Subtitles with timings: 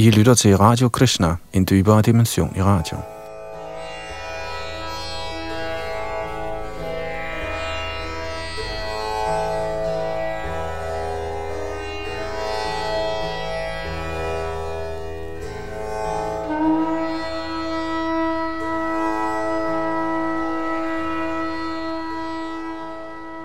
[0.00, 2.96] I lytter til Radio Krishna, en dybere dimension i radio.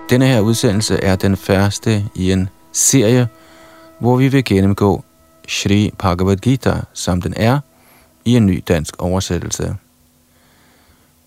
[0.10, 3.28] Denne her udsendelse er den første i en serie,
[4.00, 5.05] hvor vi vil gennemgå
[5.48, 7.60] Shri Bhagavad Gita, som den er,
[8.26, 9.76] i en ny dansk oversættelse.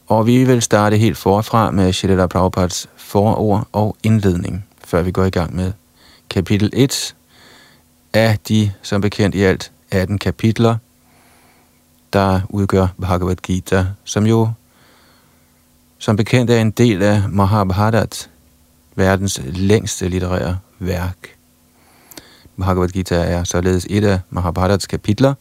[0.07, 5.25] Og vi vil starte helt forfra med Shrila Prabhupads forord og indledning, før vi går
[5.25, 5.73] i gang med
[6.31, 7.15] kapitel 1
[8.13, 10.77] af de, som bekendt i alt, 18 kapitler,
[12.13, 14.51] der udgør Bhagavad Gita, som jo
[15.99, 18.31] som bekendt er en del af Mahabharat,
[18.95, 21.38] verdens længste litterære værk.
[22.59, 25.35] Bhagavad Gita er således et af Mahabharats kapitler,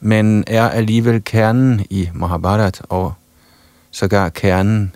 [0.00, 3.14] men er alligevel kernen i Mahabharat og
[3.90, 4.94] sågar kernen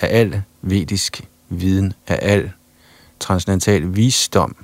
[0.00, 2.52] af al vedisk viden, af al
[3.20, 4.56] transcendental visdom,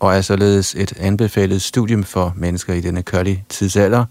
[0.00, 4.04] og er således et anbefalet studium for mennesker i denne kørlige tidsalder,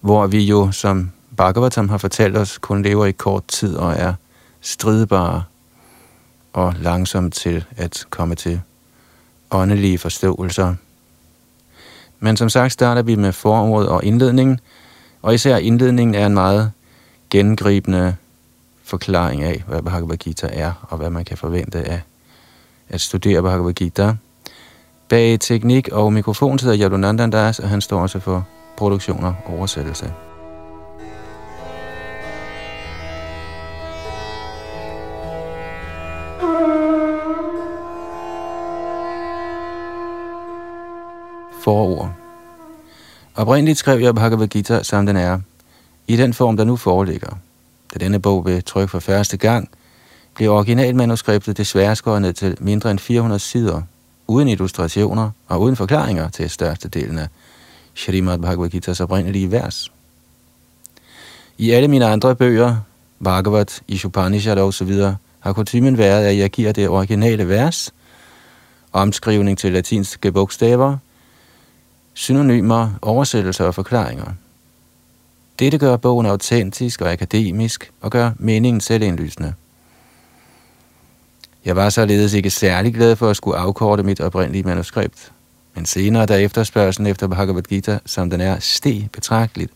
[0.00, 4.14] hvor vi jo, som Bhagavatam har fortalt os, kun lever i kort tid og er
[4.60, 5.42] stridbare
[6.52, 8.60] og langsomt til at komme til
[9.50, 10.74] åndelige forståelser.
[12.20, 14.60] Men som sagt starter vi med forordet og indledningen,
[15.22, 16.72] og især indledningen er en meget
[17.30, 18.16] gengribende
[18.84, 22.00] forklaring af, hvad Bhagavad Gita er, og hvad man kan forvente af
[22.88, 24.14] at studere Bhagavad Gita.
[25.08, 28.46] Bag teknik og mikrofon sidder Yadunandandas, og han står også for
[28.76, 30.12] produktion og oversættelse.
[36.42, 36.67] Mm.
[41.68, 42.10] Forord.
[43.34, 45.38] Oprindeligt skrev jeg Bhagavad Gita, som den er,
[46.06, 47.38] i den form, der nu foreligger.
[47.94, 49.68] Da denne bog blev trykt for første gang,
[50.34, 53.82] blev originalmanuskriptet desværre skåret ned til mindre end 400 sider,
[54.26, 57.28] uden illustrationer og uden forklaringer til størstedelen af
[57.94, 59.92] Srimad Bhagavad Gita's oprindelige vers.
[61.58, 62.76] I alle mine andre bøger,
[63.24, 67.92] Bhagavat, Ishupanishad og så videre, har kutumen været, at jeg giver det originale vers,
[68.92, 70.96] omskrivning til latinske bogstaver,
[72.18, 74.26] synonymer, oversættelser og forklaringer.
[75.58, 79.54] Dette gør bogen autentisk og akademisk og gør meningen selvindlysende.
[81.64, 85.32] Jeg var således ikke særlig glad for at skulle afkorte mit oprindelige manuskript,
[85.74, 89.72] men senere, da efterspørgselen efter Bhagavad Gita, som den er, steg betragteligt,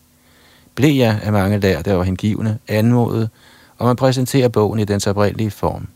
[0.75, 3.29] blev jeg af mange lærte og hengivne anmodet
[3.79, 5.87] om at præsentere bogen i dens oprindelige form.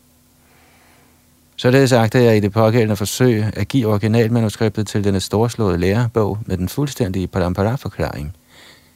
[1.59, 6.57] Således agter jeg i det pågældende forsøg at give originalmanuskriptet til denne storslåede lærebog med
[6.57, 8.35] den fuldstændige parampara-forklaring,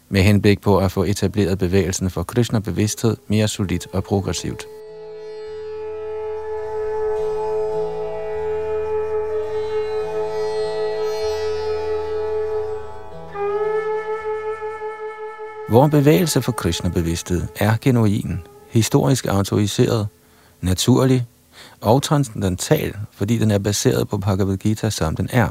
[0.10, 4.66] med henblik på at få etableret bevægelsen for Krishna-bevidsthed mere solidt og progressivt.
[15.70, 18.40] Vores bevægelse for Krishna-bevidsthed er genuin,
[18.70, 20.08] historisk autoriseret,
[20.62, 21.26] naturlig
[21.82, 25.48] og transcendental, fordi den er baseret på Bhagavad Gita, som den er.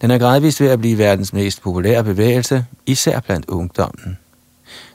[0.00, 4.18] Den er gradvist ved at blive verdens mest populære bevægelse, især blandt ungdommen.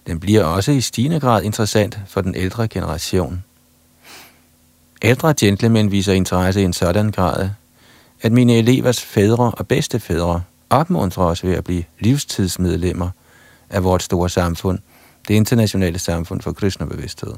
[0.07, 3.43] Den bliver også i stigende grad interessant for den ældre generation.
[5.01, 7.49] Ældre gentlemen viser interesse i en sådan grad,
[8.21, 13.09] at mine elevers fædre og bedstefædre opmuntrer os ved at blive livstidsmedlemmer
[13.69, 14.79] af vores store samfund,
[15.27, 17.33] det internationale samfund for Krishna-bevidsthed.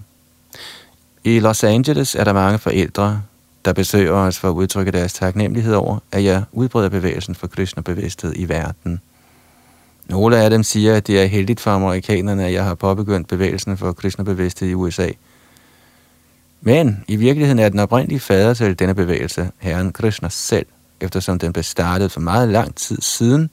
[1.23, 3.21] I Los Angeles er der mange forældre,
[3.65, 8.33] der besøger os for at udtrykke deres taknemmelighed over, at jeg udbreder bevægelsen for Krishna-bevidsthed
[8.35, 9.01] i verden.
[10.07, 13.77] Nogle af dem siger, at det er heldigt for amerikanerne, at jeg har påbegyndt bevægelsen
[13.77, 15.09] for Krishna-bevidsthed i USA.
[16.61, 20.65] Men i virkeligheden er den oprindelige fader til denne bevægelse, Herren Krishna selv,
[21.01, 23.49] eftersom den blev startet for meget lang tid siden,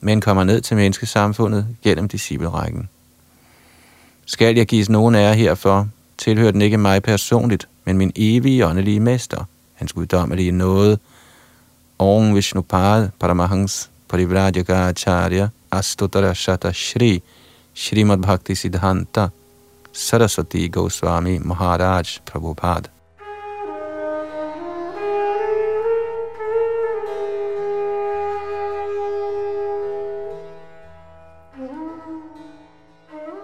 [0.00, 2.88] men kommer ned til menneskesamfundet gennem disciplerækken.
[4.26, 5.88] Skal jeg gives nogen ære herfor,
[6.20, 9.44] tilhører den ikke mig personligt, men min evige åndelige mester,
[9.74, 10.98] hans guddommelige nåde.
[11.98, 17.22] Om Vishnupad Paramahans Parivrajaka Acharya Astotara Shata Shri
[17.74, 19.28] Shrimad Bhakti Siddhanta
[19.92, 22.99] Saraswati Goswami Maharaj Prabhupada.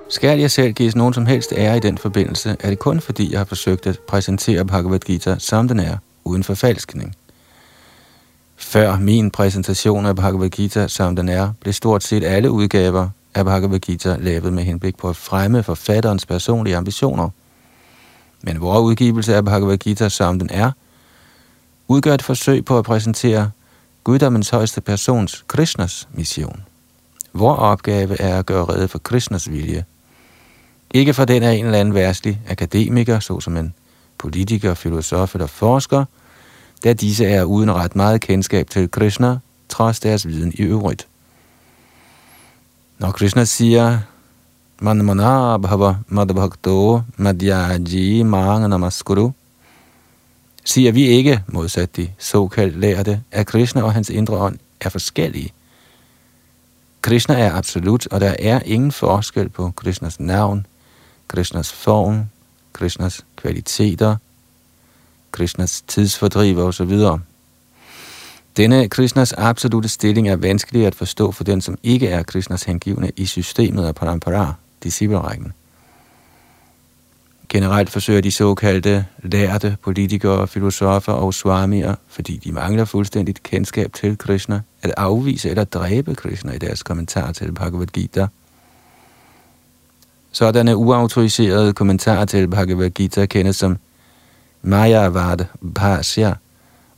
[0.09, 3.33] Skal jeg selv gives nogen som helst ære i den forbindelse, er det kun fordi,
[3.33, 7.17] jeg har forsøgt at præsentere Bhagavad Gita, som den er, uden forfalskning.
[8.57, 13.45] Før min præsentation af Bhagavad Gita, som den er, blev stort set alle udgaver af
[13.45, 17.31] Bhagavad Gita lavet med henblik på at fremme forfatterens personlige ambitioner.
[18.43, 20.71] Men vores udgivelse af Bhagavad Gita, som den er,
[21.89, 23.51] udgør et forsøg på at præsentere
[24.05, 26.63] guddommens højeste persons, Krishnas mission.
[27.33, 29.85] Vores opgave er at gøre redde for Krishnas vilje.
[30.95, 33.75] Ikke for den af en eller anden værtslig akademiker, såsom en
[34.19, 36.05] politiker, filosof eller forsker,
[36.85, 39.39] da disse er uden ret meget kendskab til Krishna,
[39.69, 41.07] trods deres viden i øvrigt.
[42.99, 43.99] Når Krishna siger,
[44.81, 49.31] Man mana bhava madhbhakto madhyaji manga namaskuru,
[50.65, 55.53] siger vi ikke, modsat de såkaldt lærte, at Krishna og hans indre ånd er forskellige.
[57.03, 60.67] Krishna er absolut, og der er ingen forskel på Krishnas navn,
[61.29, 62.25] Krishnas form,
[62.73, 64.17] Krishnas kvaliteter,
[65.33, 67.01] Krishnas tidsfordriv osv.
[68.57, 73.11] Denne Krishnas absolute stilling er vanskelig at forstå for den, som ikke er Krishnas hengivne
[73.17, 75.53] i systemet af parampara, disciplerækken.
[77.49, 84.19] Generelt forsøger de såkaldte lærte politikere, filosofer og swamier, fordi de mangler fuldstændigt kendskab til
[84.19, 88.27] Krishna, at afvise eller dræbe Krishna i deres kommentar til Bhagavad Gita.
[90.37, 93.77] Sådanne uautoriserede kommentarer til Bhagavad Gita kendes som
[94.63, 95.45] Mayavad
[95.75, 96.35] Bhasya,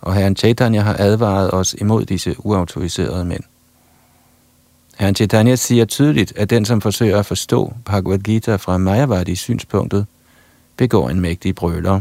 [0.00, 3.43] og herren Chaitanya har advaret os imod disse uautoriserede mænd.
[4.96, 10.06] Herren Chaitanya siger tydeligt, at den, som forsøger at forstå Bhagavad Gita fra Mayavadi synspunktet,
[10.76, 12.00] begår en mægtig brøler.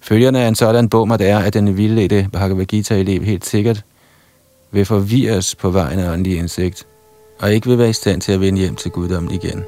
[0.00, 3.84] Følgerne af en sådan bog det er, at den vildledte Bhagavad Gita-elev helt sikkert
[4.70, 6.86] vil forvirres på vejen af åndelig indsigt,
[7.40, 9.64] og ikke vil være i stand til at vende hjem til guddommen igen.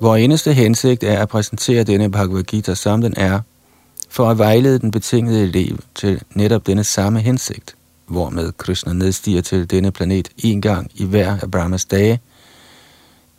[0.00, 3.40] Vores eneste hensigt er at præsentere denne Bhagavad Gita som den er,
[4.08, 9.70] for at vejlede den betingede elev til netop denne samme hensigt, hvormed Krishna nedstiger til
[9.70, 12.20] denne planet en gang i hver af Brahmas dage,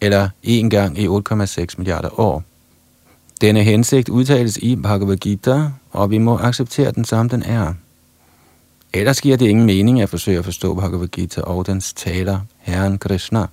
[0.01, 2.44] eller en gang i 8,6 milliarder år.
[3.42, 7.74] Denne hensigt udtales i Bhagavad Gita, og vi må acceptere den som den er.
[8.94, 12.98] Ellers giver det ingen mening at forsøge at forstå Bhagavad Gita og dens taler, Herren
[12.98, 13.46] Krishna.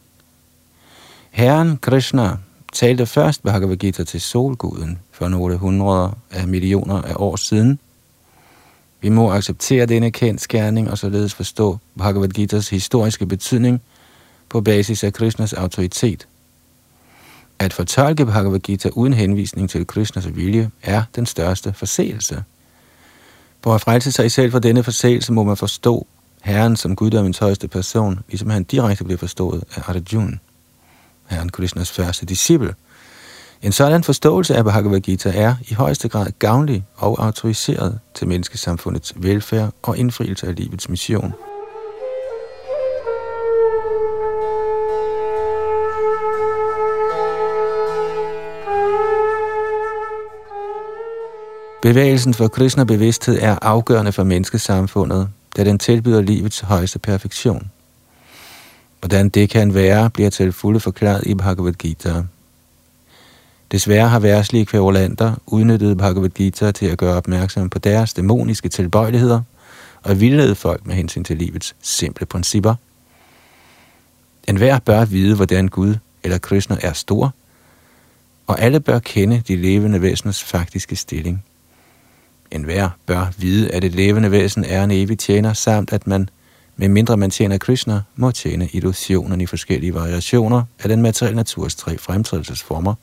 [1.30, 2.36] Herren Krishna
[2.72, 7.78] talte først Bhagavad Gita til solguden for nogle hundreder af millioner af år siden.
[9.00, 13.82] Vi må acceptere denne kendskærning og således forstå Bhagavad Gitas historiske betydning
[14.48, 16.28] på basis af Krishnas autoritet.
[17.62, 22.44] At fortolke Bhagavad Gita uden henvisning til Krishnas vilje er den største forseelse.
[23.64, 26.06] For at frelse sig selv for denne forseelse må man forstå
[26.42, 30.38] Herren som guddommens højeste person, ligesom han direkte bliver forstået af Arjuna.
[31.26, 32.74] Herren Krishnas første disciple.
[33.62, 39.12] En sådan forståelse af Bhagavad Gita er i højeste grad gavnlig og autoriseret til menneskesamfundets
[39.16, 41.34] velfærd og indfrielse af livets mission.
[51.82, 57.70] Bevægelsen for Krishna bevidsthed er afgørende for menneskesamfundet, da den tilbyder livets højeste perfektion.
[59.00, 62.22] Hvordan det kan være, bliver til fulde forklaret i Bhagavad Gita.
[63.72, 69.40] Desværre har værtslige kværulanter udnyttet Bhagavad Gita til at gøre opmærksom på deres dæmoniske tilbøjeligheder
[70.02, 72.74] og vildlede folk med hensyn til livets simple principper.
[74.48, 77.34] En hver bør vide, hvordan Gud eller Krishna er stor,
[78.46, 81.44] og alle bør kende de levende væseners faktiske stilling.
[82.52, 86.28] En hver bør vide, at et levende væsen er en evig tjener, samt at man
[86.76, 91.74] med mindre man tjener Krishna, må tjene illusionen i forskellige variationer af den materielle naturs
[91.74, 92.94] tre fremtrædelsesformer,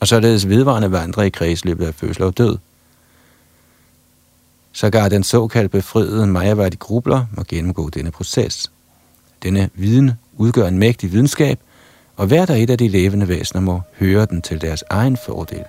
[0.00, 2.58] og således vedvarende vandre i kredsløbet af fødsel og død.
[4.72, 8.72] Sågar den såkaldte befriede Mayavadi grubler må gennemgå denne proces.
[9.42, 11.60] Denne viden udgør en mægtig videnskab,
[12.16, 15.64] og hver der et af de levende væsener må høre den til deres egen fordel.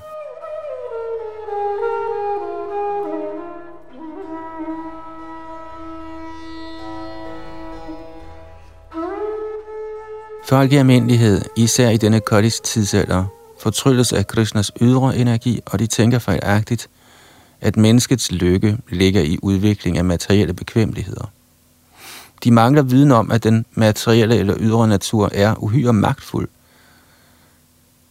[10.53, 13.25] Folk i almindelighed, især i denne koldis tidsalder,
[13.60, 16.89] fortrylles af Krishnas ydre energi, og de tænker fejlagtigt,
[17.62, 21.31] at menneskets lykke ligger i udvikling af materielle bekvemmeligheder.
[22.43, 26.48] De mangler viden om, at den materielle eller ydre natur er uhyre magtfuld,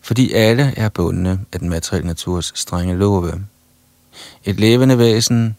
[0.01, 3.33] fordi alle er bundne af den materielle naturs strenge love.
[4.45, 5.57] Et levende væsen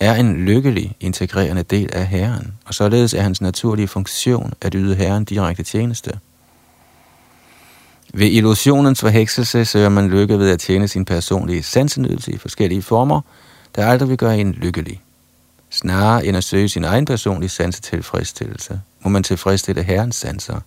[0.00, 4.94] er en lykkelig, integrerende del af Herren, og således er hans naturlige funktion at yde
[4.94, 6.18] Herren direkte tjeneste.
[8.14, 13.20] Ved illusionens forhekselse søger man lykke ved at tjene sin personlige sansenydelse i forskellige former,
[13.76, 15.00] der aldrig vil gøre en lykkelig.
[15.70, 20.60] Snarere end at søge sin egen personlige sansetilfredsstillelse, må man tilfredsstille Herrens sanser.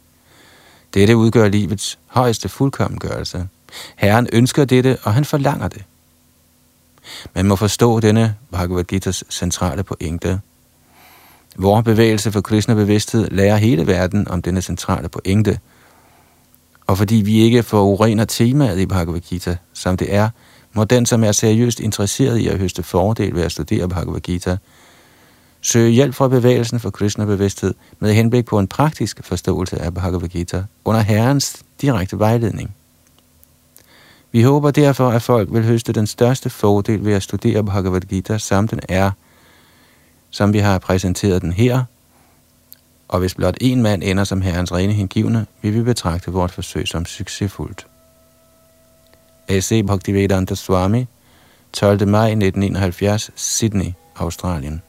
[0.93, 3.47] Dette udgør livets højeste fuldkommengørelse.
[3.95, 5.83] Herren ønsker dette, og han forlanger det.
[7.35, 10.39] Man må forstå denne Bhagavad Gita's centrale pointe.
[11.57, 15.59] Vores bevægelse for kristne bevidsthed lærer hele verden om denne centrale pointe.
[16.87, 20.29] Og fordi vi ikke får urener temaet i Bhagavad Gita, som det er,
[20.73, 24.57] må den, som er seriøst interesseret i at høste fordel ved at studere Bhagavad Gita,
[25.61, 30.27] søge hjælp fra bevægelsen for kristne bevidsthed med henblik på en praktisk forståelse af Bhagavad
[30.27, 32.75] Gita under Herrens direkte vejledning.
[34.31, 38.37] Vi håber derfor, at folk vil høste den største fordel ved at studere Bhagavad Gita,
[38.37, 39.11] som den er,
[40.29, 41.83] som vi har præsenteret den her.
[43.07, 46.87] Og hvis blot en mand ender som herrens rene hengivne, vil vi betragte vores forsøg
[46.87, 47.87] som succesfuldt.
[49.47, 49.85] A.C.
[49.87, 51.07] Bhaktivedanta Swami,
[51.73, 52.07] 12.
[52.07, 54.81] maj 1971, Sydney, Australien.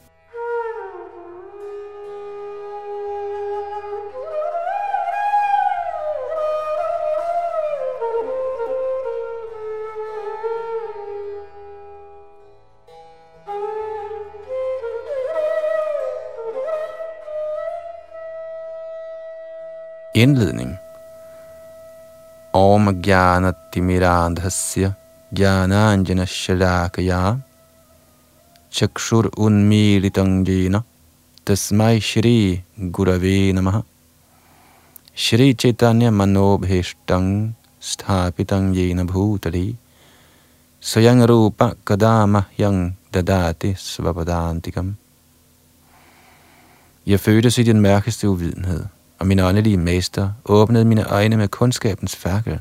[20.15, 20.77] Indledning
[22.53, 24.95] Om Gyanatimirandhasya
[25.33, 27.41] Gyananjana Shalakaya
[28.69, 30.83] Chakshur Unmilitangina
[31.43, 33.83] Tasmai Shri Gurave Namaha
[35.15, 39.75] Shri Chaitanya Manobheshtang Sthapitang Jena Bhutali.
[40.79, 44.95] Sayang Rupa Kadama Yang Dadati Svapadantikam
[47.05, 48.92] Jeg fødtes i den mørkeste uvidenhed
[49.23, 52.59] og min åndelige mester åbnede mine øjne med kundskabens fakkel.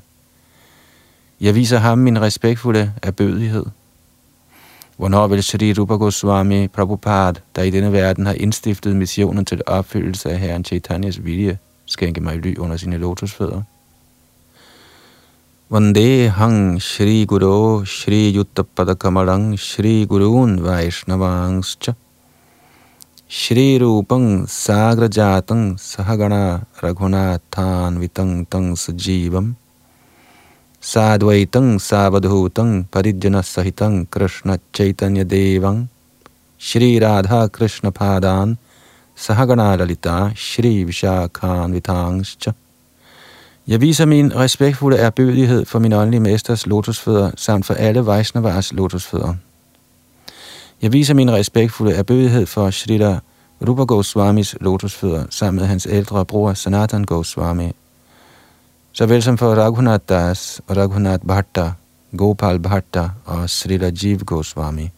[1.41, 3.65] Jeg viser ham min respektfulde erbødighed.
[4.97, 10.31] Hvornår vil Sri Rupa Goswami Prabhupada, der i denne verden har indstiftet missionen til opfyldelse
[10.31, 13.63] af Herren Chaitanyas vilje, skænke mig ly under sine lotusfødder?
[15.71, 21.93] Vande hang Shri Guru Shri Yuttapada Kamarang Shri Gurun Vaishnavangscha
[23.33, 29.57] Shri Rupang Sagrajatang Sahagana Raghunathanvitang Tang Sajivam
[30.79, 35.89] Sadvaitang Savadhutang Parijana Sahitang Krishna Chaitanya Devang
[36.59, 38.59] Shri Radha Krishna Padan
[39.17, 42.53] Sahagana Lalita Shri Vishakhan Vitangscha
[43.67, 49.35] Jeg viser min respektfulde erbødighed for min åndelige mesters lotusfødder, samt for alle Vaisnavars lotusfødder.
[50.83, 53.19] Jeg viser min respektfulde erbødighed for Shrita
[53.69, 57.73] Rupa Goswamis lotusfødder sammen med hans ældre bror Sanatan Goswami,
[58.93, 61.73] såvel som for Raghunath Das og Raghunath Bhatta,
[62.17, 64.91] Gopal Bhatta og Srila Jiv Goswami.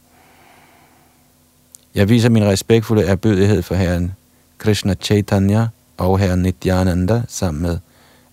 [1.95, 4.13] Jeg viser min respektfulde erbødighed for herren
[4.59, 7.79] Krishna Chaitanya og herren Nityananda sammen med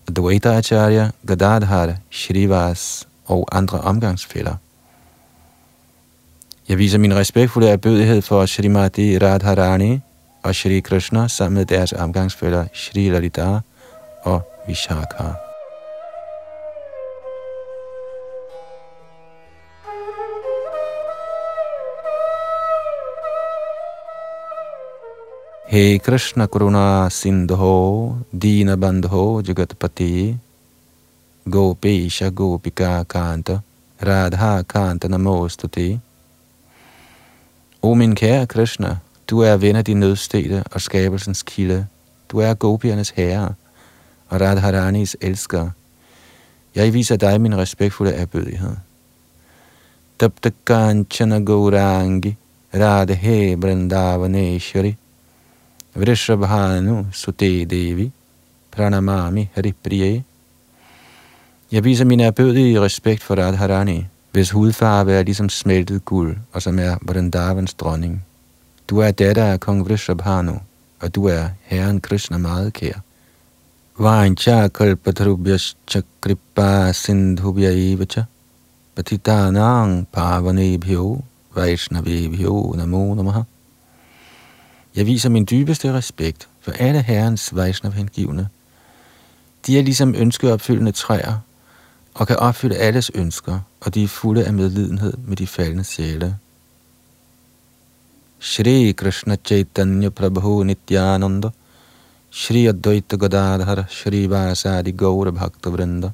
[0.08, 4.56] Advaita Acharya, Gadadhar, Shrivas og andre omgangsfælder.
[6.68, 10.00] Jeg viser min respektfulde erbødighed for Srimati Radharani
[10.42, 13.58] og Shri Krishna sammen med deres omgangsfælder Shri Lalita
[14.22, 15.32] og Vishakha.
[25.66, 30.36] Hey Krishna Kuruna Sindho Dina Bandho Jagatpati
[31.50, 33.58] Gopesha Gopika Kanta
[34.02, 36.00] Radha Kanta Namostuti
[37.82, 38.96] O min kære Krishna,
[39.30, 41.86] du er ven af de nødstede og skabelsens kilde.
[42.28, 43.54] Du er gopiernes herre
[44.28, 45.70] og Radharanis elsker.
[46.74, 48.76] Jeg viser dig min respektfulde erbødighed.
[50.18, 52.36] Tapta Kanchana Gaurangi
[52.74, 54.96] Radhe Vrindavaneshwari
[55.94, 58.12] Vrishabhanu Sute Devi
[58.70, 60.24] Pranamami Haripriye
[61.72, 66.78] Jeg viser min erbødige respekt for Radharani, hvis hudfarve er ligesom smeltet guld, og som
[66.78, 68.24] er Vrindavans dronning.
[68.88, 70.58] Du er datter af kong Vrishabhanu,
[71.00, 72.98] og du er Herren Krishna meget kær.
[73.98, 78.22] Vancha kalpatrubhyas chakripa sindhubhya evacha
[78.96, 81.20] patitanang pavanebhyo
[81.54, 83.42] vaishnavebhyo namo namaha.
[84.96, 88.48] Jeg viser min dybeste respekt for alle herrens Vaishnav-hengivne.
[89.66, 91.34] De er ligesom ønskeopfyldende træer,
[92.14, 96.36] og kan opfylde alles ønsker, og de er fulde af medlidenhed med de faldende sjæle.
[98.40, 101.48] Shri Krishna Chaitanya Prabhu Nityananda
[102.30, 106.10] Shri Advaita Gadadhar Shri Vasadi Gaura Bhakta Vrinda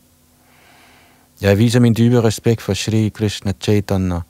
[1.41, 4.21] Jeg viser min dybe respekt for Shri Krishna Chaitanya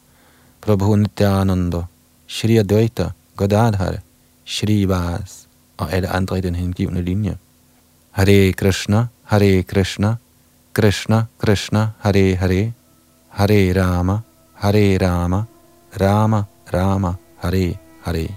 [0.61, 1.83] Prabhu Nityananda
[2.27, 3.99] Shri Advaita Gadadhar
[4.45, 5.49] Shri Vas
[5.79, 7.37] og alle andre i den hengivne linje.
[8.11, 10.17] Hare Krishna, Hare Krishna,
[10.79, 12.73] Krishna Krishna, Hare Hare,
[13.29, 14.21] Hare Rama,
[14.55, 15.45] Hare Rama,
[16.01, 18.29] Rama Rama, Hare Hare.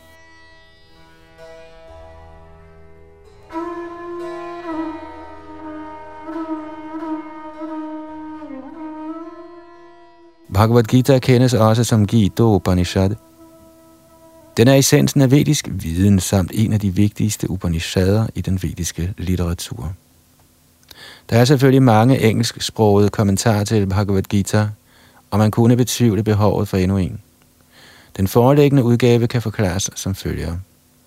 [10.54, 13.16] Bhagavad Gita kendes også som Gita Upanishad.
[14.58, 19.14] Den er essensen af vedisk viden samt en af de vigtigste Upanishader i den vediske
[19.18, 19.94] litteratur.
[21.32, 24.68] Der er selvfølgelig mange engelsksprogede kommentarer til Bhagavad Gita,
[25.32, 27.20] og man kunne betvivle behovet for endnu en.
[28.18, 30.58] Den foreliggende udgave kan forklares som følger.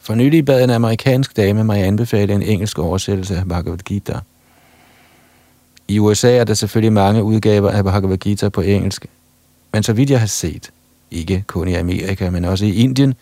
[0.01, 4.19] For nylig bad en amerikansk dame mig anbefale en engelsk oversættelse af Bhagavad Gita.
[5.89, 9.07] I USA er der selvfølgelig mange udgaver af Bhagavad Gita på engelsk,
[9.73, 10.71] men så vidt jeg har set,
[11.11, 13.15] ikke kun i Amerika, men også i Indien,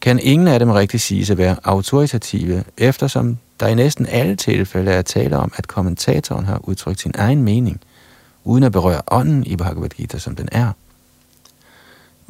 [0.00, 4.90] kan ingen af dem rigtig siges at være autoritative, eftersom der i næsten alle tilfælde
[4.90, 7.80] er tale om, at kommentatoren har udtrykt sin egen mening,
[8.44, 10.72] uden at berøre ånden i Bhagavad Gita, som den er.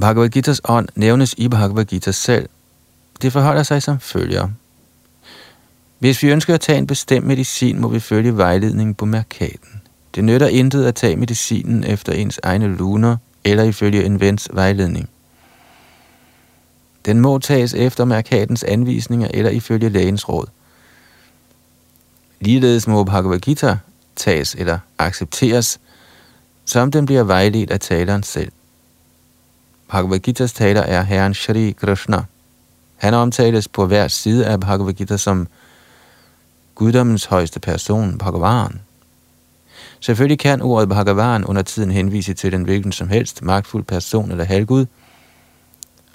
[0.01, 2.49] Bhagavad Gita's ånd nævnes i Bhagavad Gita selv.
[3.23, 4.49] Det forholder sig som følger.
[5.99, 9.83] Hvis vi ønsker at tage en bestemt medicin, må vi følge vejledningen på mærkaten.
[10.15, 15.09] Det nytter intet at tage medicinen efter ens egne luner eller ifølge en vens vejledning.
[17.07, 20.47] Den må tages efter mærkatens anvisninger eller ifølge lægens råd.
[22.41, 23.79] Ligeledes må Bhagavad Gita
[24.17, 25.81] tages eller accepteres,
[26.65, 28.53] som den bliver vejledt af taleren selv.
[29.89, 32.25] Bhagavad Gita's taler er Herren Shri Krishna.
[32.97, 35.49] Han omtales på hver side af Bhagavad Gita som
[36.75, 38.81] guddommens højeste person, Bhagavan.
[40.01, 44.45] Selvfølgelig kan ordet Bhagavan under tiden henvise til den hvilken som helst magtfuld person eller
[44.45, 44.87] halvgud,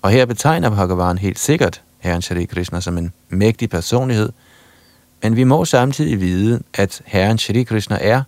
[0.02, 4.30] og her betegner Bhagavan helt sikkert Herren Shri Krishna som en mægtig personlighed,
[5.24, 8.24] men vi må samtidig vide, at Herren Shri Krishna er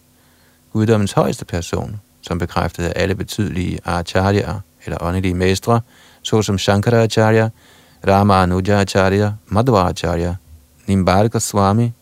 [0.74, 4.54] guddommens højeste person, som bekræftede af alle betydelige acharya
[4.86, 5.82] eller åndelige mestre,
[6.22, 7.50] såsom Shankaracharya,
[8.08, 10.36] Ramanujacharya, Madhvacharya,
[10.88, 11.94] Nimbarka Swami,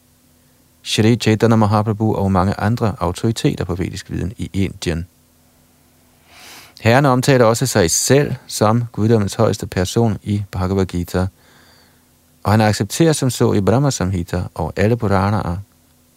[0.84, 5.08] Shri Chaitanya Mahaprabhu og mange andre autoriteter på vedisk viden i Indien.
[6.82, 11.28] Herren omtaler også sig selv som guddommens højeste person i Bhagavad Gita,
[12.44, 15.58] og han accepterer som så i Brahma Samhita og alle Puranaer,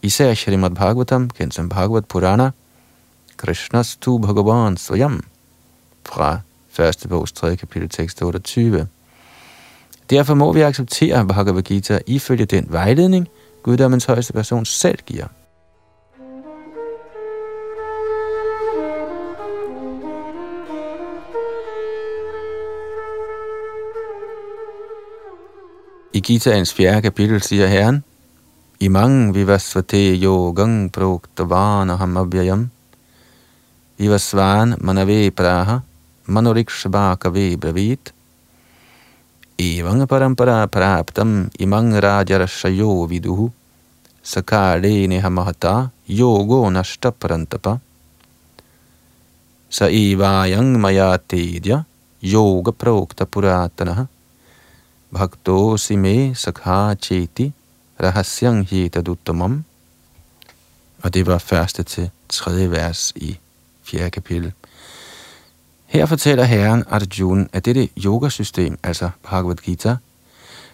[0.01, 2.51] især Shrimad Bhagavatam, kendt som Bhagavad Purana,
[3.37, 5.23] Krishnas tu Bhagavan Swayam,
[6.05, 7.55] fra første bogs 3.
[7.55, 8.87] kapitel tekst 28.
[10.09, 13.27] Derfor må vi acceptere Bhagavad Gita ifølge den vejledning,
[13.63, 15.27] guddommens højeste person selv giver.
[26.15, 28.03] I Gitaens fjerde kapitel siger Herren,
[28.79, 32.69] I Imang vivasvate yogang proktavana hamabhyayam
[33.99, 35.81] Vivasvan manave praha
[36.27, 38.13] manorikshabhakave bravit.
[39.59, 43.51] Evang parampara praptam imang rajarashayo viduhu
[44.23, 47.81] sakale nehamahata yogo nashta parantapa
[49.69, 51.19] sa evayang maya
[52.21, 54.14] yoga prokta puratanaha
[55.15, 57.53] bhakto sime sakha cheti
[58.03, 59.63] rahasyang hitaduttamam.
[61.03, 63.37] Og det var første til tredje vers i
[63.83, 64.53] fjerde kapitel.
[65.85, 69.95] Her fortæller herren Arjuna, at dette yogasystem, altså Bhagavad Gita,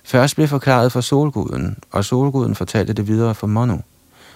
[0.04, 3.82] først blev forklaret for solguden, og solguden fortalte det videre for Manu,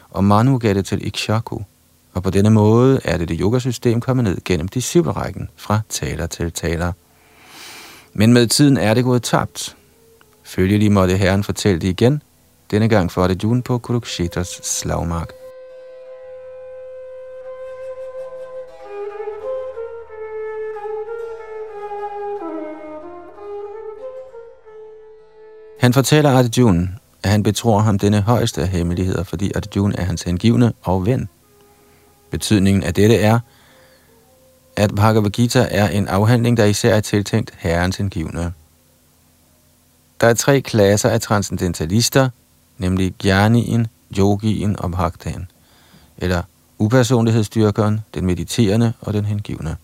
[0.10, 1.60] og Manu gav det til Ikshaku.
[2.14, 6.52] Og på denne måde er det det yogasystem kommet ned gennem disciplerækken fra taler til
[6.52, 6.92] taler.
[8.14, 9.76] Men med tiden er det gået tabt,
[10.46, 12.22] Følgelig måtte herren fortælle det igen,
[12.72, 15.30] denne gang for Jun på Kurukshetras slagmark.
[25.80, 26.88] Han fortæller Arjuna,
[27.24, 31.30] at han betror ham denne højeste af hemmeligheder, fordi Arjuna er hans hengivne og ven.
[32.32, 33.40] Betydningen af dette er,
[34.76, 38.54] at Bhagavad Gita er en afhandling, der især er tiltænkt herrens hengivne.
[40.22, 42.30] Der er tre klasser af transcendentalister,
[42.78, 45.48] nemlig Gyanien, Yogien og Bhaktan,
[46.18, 46.42] eller
[46.78, 49.78] upersonlighedsstyrkeren, den mediterende og den hengivne.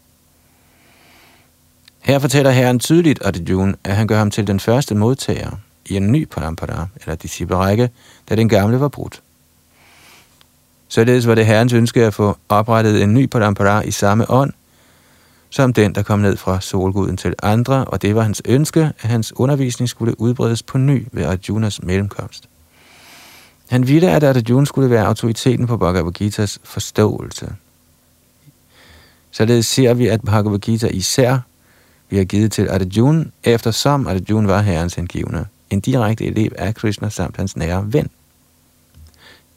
[1.99, 5.51] Her fortæller Herren tydeligt Arjuna, at han gør ham til den første modtager
[5.85, 7.89] i en ny parampara, eller disciplerække,
[8.29, 9.21] da den gamle var brudt.
[10.87, 14.53] Således var det Herrens ønske at få oprettet en ny parampara i samme ånd,
[15.51, 19.09] som den, der kom ned fra solguden til andre, og det var hans ønske, at
[19.09, 22.49] hans undervisning skulle udbredes på ny ved Arjunas mellemkomst.
[23.69, 27.53] Han ville, at Arjuna skulle være autoriteten på Bhagavad Gita's forståelse.
[29.31, 31.39] Således ser vi, at Bhagavad Gita især
[32.07, 37.37] bliver givet til Arjuna, eftersom Arjuna var herrens hengivne, en direkte elev af Krishna samt
[37.37, 38.09] hans nære ven.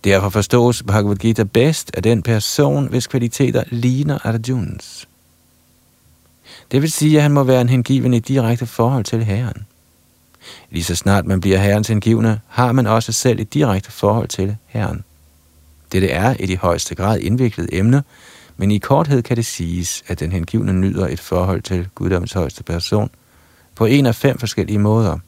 [0.05, 5.09] Derfor forstås Bhagavad Gita bedst af den person, hvis kvaliteter ligner Arjunas.
[6.71, 9.67] Det vil sige, at han må være en hengiven i direkte forhold til Herren.
[10.71, 14.57] Lige så snart man bliver Herrens hengivne, har man også selv et direkte forhold til
[14.67, 15.05] Herren.
[15.93, 18.03] Dette er et i højeste grad indviklet emne,
[18.57, 22.63] men i korthed kan det siges, at den hengivne nyder et forhold til guddommens højeste
[22.63, 23.11] person
[23.75, 25.19] på en af fem forskellige måder.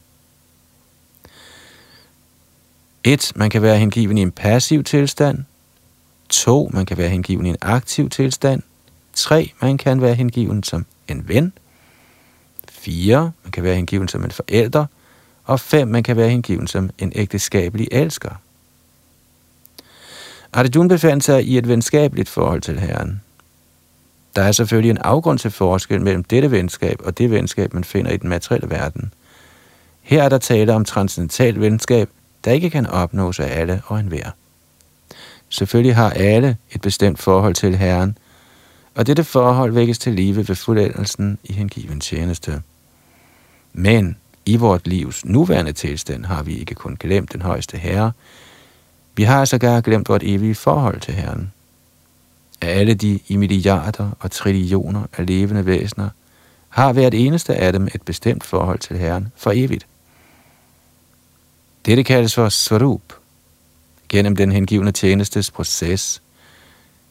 [3.03, 3.31] 1.
[3.35, 5.45] Man kan være hengiven i en passiv tilstand.
[6.29, 6.69] 2.
[6.73, 8.61] Man kan være hengiven i en aktiv tilstand.
[9.13, 9.51] 3.
[9.61, 11.53] Man kan være hengiven som en ven.
[12.69, 13.31] 4.
[13.43, 14.85] Man kan være hengiven som en forælder.
[15.43, 15.87] Og 5.
[15.87, 18.31] Man kan være hengiven som en ægteskabelig elsker.
[20.53, 23.21] Arjuna befandt sig i et venskabeligt forhold til Herren.
[24.35, 28.11] Der er selvfølgelig en afgrund til forskel mellem dette venskab og det venskab, man finder
[28.11, 29.13] i den materielle verden.
[30.01, 32.09] Her er der tale om transcendental venskab,
[32.45, 34.29] der ikke kan opnås af alle og enhver.
[35.49, 38.17] Selvfølgelig har alle et bestemt forhold til Herren,
[38.97, 42.61] og dette forhold vækkes til live ved fuldendelsen i hengiven tjeneste.
[43.73, 48.11] Men i vort livs nuværende tilstand har vi ikke kun glemt den højeste Herre,
[49.15, 51.51] vi har sågar glemt vort evige forhold til Herren.
[52.61, 56.09] Af alle de i milliarder og trillioner af levende væsener,
[56.69, 59.87] har hvert eneste af dem et bestemt forhold til Herren for evigt.
[61.85, 63.13] Dette kaldes for svarup.
[64.09, 66.21] Gennem den hengivne tjenestes proces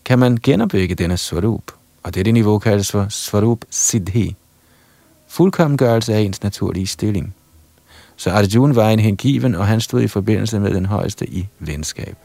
[0.04, 1.75] kan man genopbygge denne svarup,
[2.06, 4.36] og dette niveau kaldes for svarup siddhi.
[5.28, 7.34] Fuldkommengørelse af ens naturlige stilling.
[8.16, 12.16] Så Arjuna var en hengiven, og han stod i forbindelse med den højeste i venskab.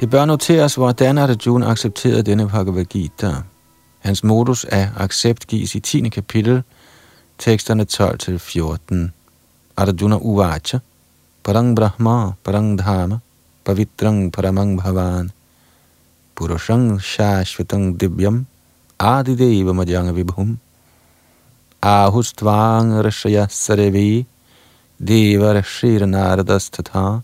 [0.00, 3.34] Det bør noteres, hvordan Arjuna accepterede denne Bhagavad Gita.
[3.98, 6.08] Hans modus af accept gives i 10.
[6.08, 6.62] kapitel,
[7.38, 9.10] teksterne 12-14.
[9.76, 10.80] Arjuna Uvacha,
[11.42, 13.20] Parang Brahma, Parang Dharma,
[13.64, 15.30] Pavitrang Paramang Bhavan,
[16.36, 18.46] Purushang Shashvatang Divyam,
[18.98, 20.56] Adideva Majang Vibhum,
[21.82, 24.24] Ahustvang Rishaya Sarevi,
[25.02, 27.22] Deva Rishir Naradas Tatha,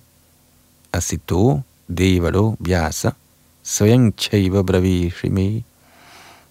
[0.92, 3.14] Asito Devalo Vyasa
[3.62, 5.62] Svayang Chaiva Bravishimi.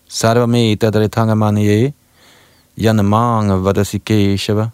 [0.07, 1.93] Sarvameta Drithangamaniye
[2.79, 4.71] Yanamang Vadasikeshava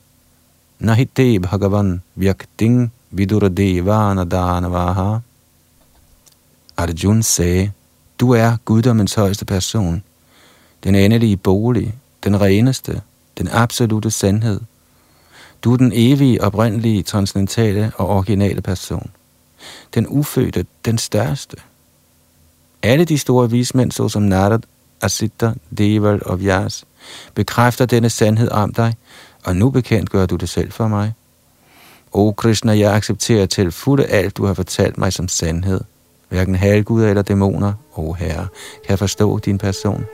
[0.80, 5.22] Nahite Bhagavan Vyakting Viduradevana Danavaha
[6.78, 7.72] Arjun sagde,
[8.20, 10.04] du er guddommens højeste person,
[10.84, 13.02] den endelige bolig, den reneste,
[13.38, 14.60] den absolute sandhed.
[15.64, 19.12] Du er den evige, oprindelige, transcendentale og originale person
[19.94, 21.58] den ufødte, den største.
[22.84, 24.60] Alle de store vismænd, såsom Narad,
[25.02, 26.86] Asita, Deval og Vyas,
[27.36, 28.96] bekræfter denne sandhed om dig,
[29.44, 31.14] og nu bekendt gør du det selv for mig.
[32.12, 35.82] O Krishna, jeg accepterer til fulde alt, du har fortalt mig som sandhed.
[36.30, 38.48] Hverken halvguder eller dæmoner, o Herre,
[38.88, 40.06] kan forstå din person.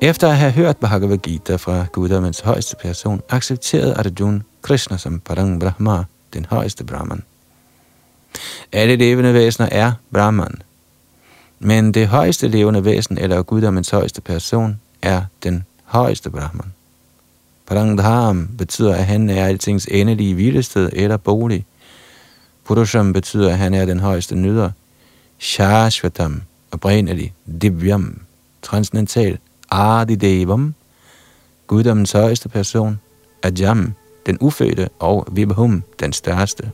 [0.00, 5.60] Efter at have hørt Bhagavad Gita fra guddommens højeste person, accepterede Arjuna Krishna som Parang
[5.60, 7.22] Brahma, den højeste Brahman.
[8.72, 10.62] Alle levende væsener er Brahman,
[11.58, 16.72] men det højeste levende væsen, eller guddommens højeste person, er den højeste Brahman.
[17.66, 21.64] Parangdharam betyder, at han er altings endelige hvilested eller bolig.
[22.64, 24.70] Purusham betyder, at han er den højeste nyder.
[25.38, 28.20] Shashvatam, oprindelig, Divyam,
[28.62, 29.38] transcendental,
[29.70, 30.74] Adidevam,
[31.66, 33.00] guddommens højeste person,
[33.42, 33.94] Ajam,
[34.26, 36.70] den ufødte, og Vibhum, den største.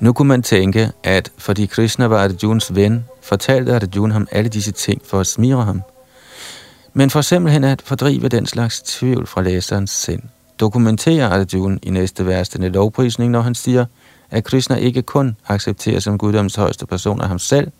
[0.00, 4.72] Nu kunne man tænke, at fordi Krishna var Arjuns ven, fortalte Arjuna ham alle disse
[4.72, 5.82] ting for at smire ham.
[6.92, 10.22] Men for simpelthen at fordrive den slags tvivl fra læserens sind,
[10.60, 13.84] dokumenterer Arjuna i næste vers denne lovprisning, når han siger,
[14.30, 17.70] at Krishna ikke kun accepterer som guddoms højeste person af ham selv,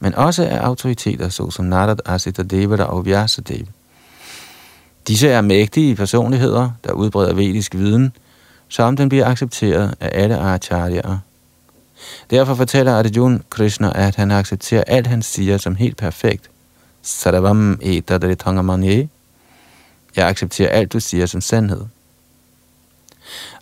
[0.00, 3.70] men også af autoriteter såsom Narad, Asita Devata og Vyasadeva.
[5.08, 8.12] Disse er mægtige personligheder, der udbreder vedisk viden,
[8.68, 11.18] som den bliver accepteret af alle acharyaer.
[12.30, 16.50] Derfor fortæller Arjuna Krishna, at han accepterer alt, han siger som helt perfekt.
[17.02, 19.08] Sarvam etadritangamanye.
[20.16, 21.80] Jeg accepterer alt, du siger som sandhed.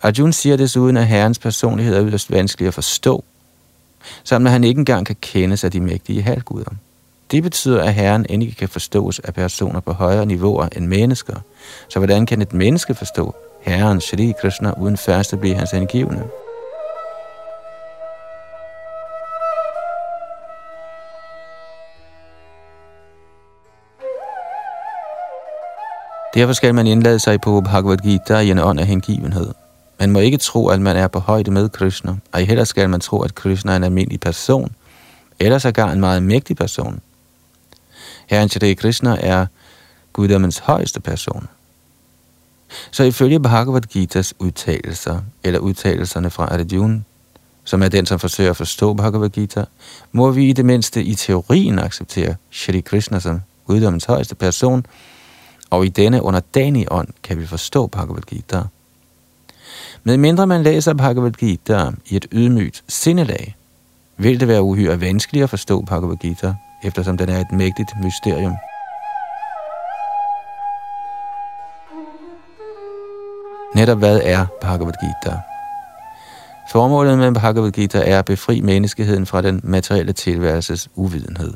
[0.03, 3.25] Arjuna siger desuden, at herrens personlighed er yderst vanskelig at forstå,
[4.25, 6.71] samt at han ikke engang kan kendes af de mægtige halvguder.
[7.31, 11.35] Det betyder, at Herren ikke kan forstås af personer på højere niveauer end mennesker.
[11.89, 16.23] Så hvordan kan et menneske forstå Herren Shri Krishna uden først at blive hans angivende?
[26.35, 29.66] Derfor skal man indlade sig på Bhagavad Gita i en ånd af hengivenhed.
[29.99, 33.01] Man må ikke tro, at man er på højde med Krishna, og heller skal man
[33.01, 34.75] tro, at Krishna er en almindelig person,
[35.39, 37.01] eller sågar en meget mægtig person.
[38.27, 39.47] Herren Shri Krishna er
[40.13, 41.49] guddommens højeste person.
[42.91, 47.01] Så ifølge Bhagavad Gita's udtalelser, eller udtalelserne fra Arjuna,
[47.65, 49.65] som er den, som forsøger at forstå Bhagavad Gita,
[50.13, 54.87] må vi i det mindste i teorien acceptere Shri Krishna som guddommens højeste person,
[55.71, 58.63] og i denne underdanige ånd kan vi forstå Bhagavad Gita.
[60.07, 63.57] Med mindre man læser Bhagavad Gita i et ydmygt sindelag,
[64.17, 68.57] vil det være uhyre vanskeligt at forstå Bhagavad Gita, eftersom den er et mægtigt mysterium.
[73.75, 75.37] Netop hvad er Bhagavad Gita?
[76.73, 81.55] Formålet med Bhagavad Gita er at befri menneskeheden fra den materielle tilværelses uvidenhed.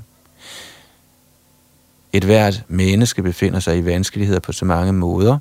[2.12, 5.38] Et hvert menneske befinder sig i vanskeligheder på så mange måder,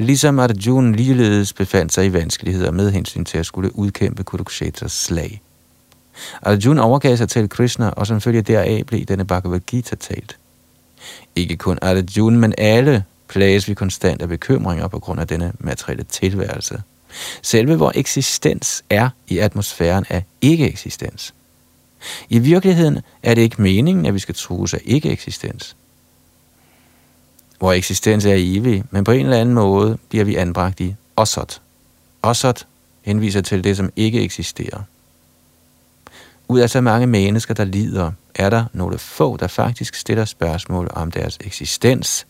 [0.00, 5.42] ligesom Arjuna ligeledes befandt sig i vanskeligheder med hensyn til at skulle udkæmpe Kurukshetras slag.
[6.42, 10.36] Arjuna overgav sig til Krishna, og som følge deraf blev denne Bhagavad Gita talt.
[11.36, 16.04] Ikke kun Arjuna, men alle plages vi konstant af bekymringer på grund af denne materielle
[16.04, 16.82] tilværelse.
[17.42, 21.34] Selve vores eksistens er i atmosfæren af ikke-eksistens.
[22.28, 25.76] I virkeligheden er det ikke meningen, at vi skal tro af ikke-eksistens
[27.60, 31.60] hvor eksistens er evig, men på en eller anden måde bliver vi anbragt i osot.
[32.22, 32.66] Osot
[33.02, 34.82] henviser til det, som ikke eksisterer.
[36.48, 40.88] Ud af så mange mennesker, der lider, er der nogle få, der faktisk stiller spørgsmål
[40.92, 42.26] om deres eksistens,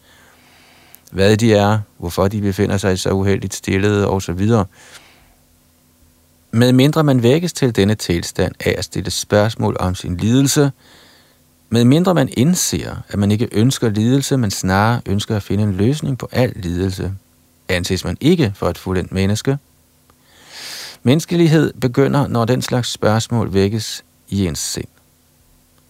[1.11, 4.51] hvad de er, hvorfor de befinder sig så uheldigt stillede osv.
[6.51, 10.73] Med mindre man vækkes til denne tilstand af at stille spørgsmål om sin lidelse,
[11.71, 15.73] med mindre man indser, at man ikke ønsker lidelse, men snarere ønsker at finde en
[15.73, 17.13] løsning på al lidelse,
[17.69, 19.59] anses man ikke for et fuldendt menneske.
[21.03, 24.89] Menneskelighed begynder, når den slags spørgsmål vækkes i ens sind.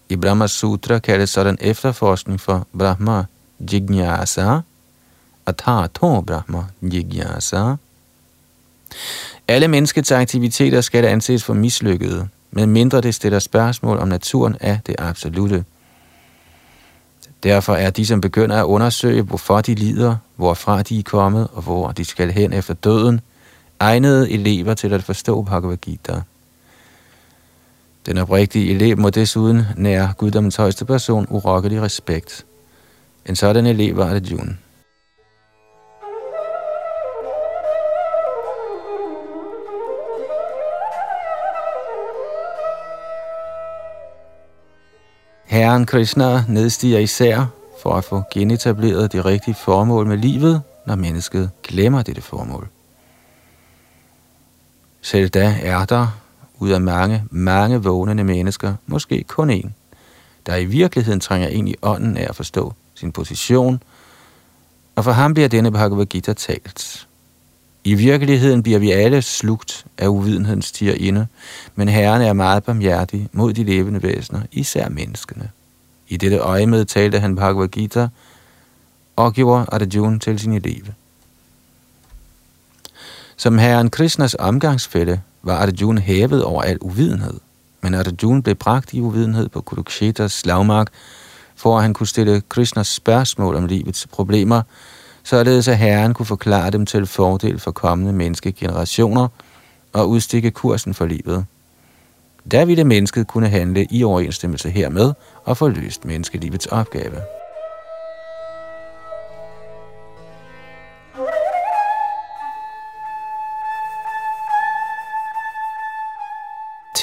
[0.08, 3.24] I Brahma Sutra kaldes sådan efterforskning for Brahma
[3.72, 4.60] Jignasa,
[5.46, 7.74] Atato Brahma Jignasa.
[9.48, 14.80] Alle menneskets aktiviteter skal anses for mislykkede, men mindre det stiller spørgsmål om naturen af
[14.86, 15.64] det absolute.
[17.42, 21.62] Derfor er de, som begynder at undersøge, hvorfor de lider, hvorfra de er kommet og
[21.62, 23.20] hvor de skal hen efter døden,
[23.80, 26.22] egnede elever til at forstå Bhagavad Gita.
[28.06, 32.46] Den oprigtige elev må desuden nære guddommens højeste person urokkelig respekt.
[33.26, 34.54] En sådan elev var Arjuna.
[45.50, 47.46] Herren Krishna nedstiger især
[47.82, 52.68] for at få genetableret det rigtige formål med livet, når mennesket glemmer dette formål.
[55.02, 56.20] Selv da er der,
[56.58, 59.74] ud af mange, mange vågnende mennesker, måske kun en,
[60.46, 63.82] der i virkeligheden trænger ind i ånden af at forstå sin position,
[64.96, 67.08] og for ham bliver denne Bhagavad Gita talt.
[67.84, 71.26] I virkeligheden bliver vi alle slugt af uvidenhedens tirinde,
[71.74, 75.50] men Herren er meget barmhjertig mod de levende væsener, især menneskene.
[76.08, 78.08] I dette øjemed talte han Bhagavad Gita
[79.16, 80.84] og gjorde Arjuna til sin elev.
[83.36, 87.40] Som herren Krishnas omgangsfælde var Arjuna hævet over al uvidenhed,
[87.80, 90.88] men Arjuna blev bragt i uvidenhed på Kurukshetas slagmark,
[91.56, 94.62] for at han kunne stille Krishnas spørgsmål om livets problemer,
[95.24, 99.28] således at Herren kunne forklare dem til fordel for kommende menneskegenerationer
[99.92, 101.46] og udstikke kursen for livet.
[102.50, 105.12] Der ville mennesket kunne handle i overensstemmelse hermed
[105.44, 107.16] og få løst menneskelivets opgave.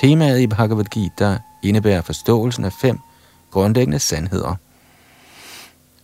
[0.02, 3.00] Temaet i Bhagavad Gita indebærer forståelsen af fem
[3.52, 4.56] grundlæggende sandheder.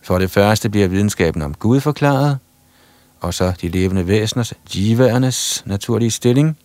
[0.04, 2.38] For det første bliver videnskaben om Gud forklaret,
[3.20, 6.58] og så de levende væseners, jivaernes naturlige stilling.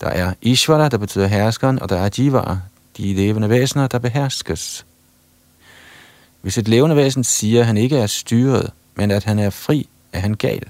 [0.00, 2.56] Der er Ishvara, der betyder herskeren, og der er jivaer,
[2.96, 4.86] de levende væsener, der beherskes.
[6.40, 9.88] Hvis et levende væsen siger, at han ikke er styret, men at han er fri,
[10.12, 10.62] er han gal.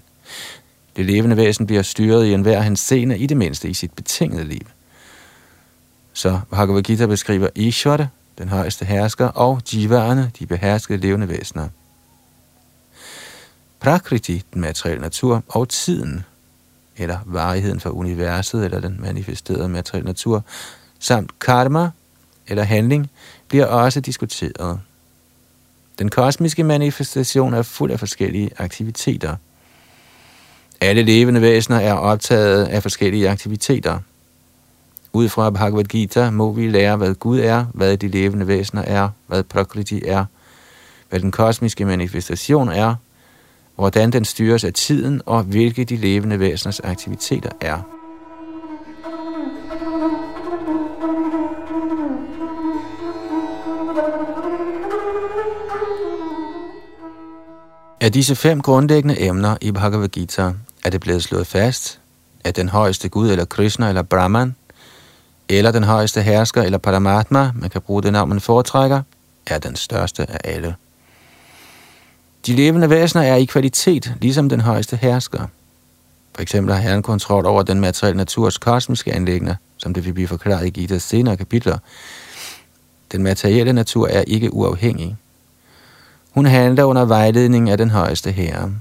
[0.97, 4.45] Det levende væsen bliver styret i enhver hans scene, i det mindste i sit betingede
[4.45, 4.67] liv.
[6.13, 8.07] Så Bhagavad Gita beskriver Ishvara,
[8.41, 11.69] den højeste hersker, og Jivaerne, de beherskede levende væsener.
[13.81, 16.25] Prakriti, den materielle natur, og tiden,
[16.97, 20.45] eller varigheden for universet, eller den manifesterede materielle natur,
[20.99, 21.91] samt karma,
[22.47, 23.11] eller handling,
[23.49, 24.81] bliver også diskuteret.
[25.99, 29.37] Den kosmiske manifestation er fuld af forskellige aktiviteter.
[30.81, 33.99] Alle levende væsener er optaget af forskellige aktiviteter.
[35.13, 39.09] Ud fra Bhagavad Gita må vi lære, hvad Gud er, hvad de levende væsener er,
[39.27, 40.25] hvad Prakriti er,
[41.09, 42.95] hvad den kosmiske manifestation er,
[43.75, 47.83] hvordan den styres af tiden og hvilke de levende væseners aktiviteter er.
[58.01, 60.53] Af disse fem grundlæggende emner i Bhagavad Gita
[60.85, 62.01] er det blevet slået fast,
[62.45, 64.55] at den højeste Gud eller Krishna eller Brahman,
[65.59, 69.03] eller den højeste hersker eller Paramatma, man kan bruge det navn, man foretrækker,
[69.47, 70.75] er den største af alle.
[72.47, 75.47] De levende væsener er i kvalitet, ligesom den højeste hersker.
[76.35, 80.29] For eksempel har Herren kontrol over den materielle naturs kosmiske anlæggende, som det vil blive
[80.29, 81.79] forklaret i Gitas senere kapitler.
[83.13, 85.17] Den materielle natur er ikke uafhængig.
[86.31, 88.73] Hun handler under vejledning af den højeste herre.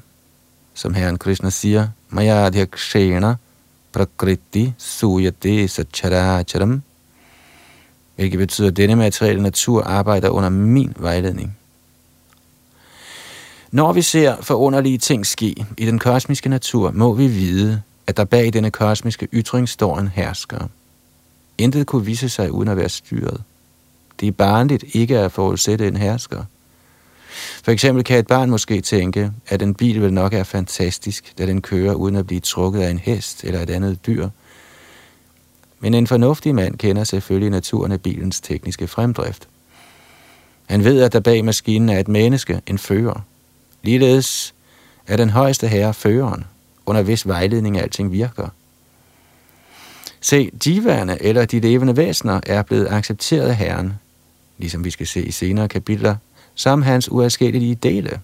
[0.73, 3.35] Som herren Krishna siger, Maya adhyakshena
[3.99, 6.81] prakriti suyate sacharacharam,
[8.15, 11.57] hvilket betyder, at denne materielle natur arbejder under min vejledning.
[13.71, 18.25] Når vi ser forunderlige ting ske i den kosmiske natur, må vi vide, at der
[18.25, 20.67] bag denne kosmiske ytring står en hersker.
[21.57, 23.43] Intet kunne vise sig uden at være styret.
[24.19, 26.43] Det er barnligt ikke at forudsætte en hersker–
[27.63, 31.45] for eksempel kan et barn måske tænke, at en bil vel nok er fantastisk, da
[31.45, 34.29] den kører uden at blive trukket af en hest eller et andet dyr.
[35.79, 39.47] Men en fornuftig mand kender selvfølgelig naturen af bilens tekniske fremdrift.
[40.69, 43.25] Han ved, at der bag maskinen er et menneske, en fører.
[43.83, 44.53] Ligeledes
[45.07, 46.45] er den højeste herre føreren,
[46.85, 48.47] under hvis vejledning alting virker.
[50.21, 53.93] Se, diverne eller de levende væsener er blevet accepteret af Herren,
[54.57, 56.15] ligesom vi skal se i senere kapitler
[56.59, 58.19] som hans uadskillelige dele.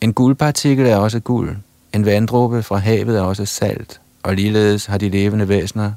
[0.00, 1.56] En guldpartikel er også guld,
[1.92, 5.92] en vanddråbe fra havet er også salt, og ligeledes har de levende væsener,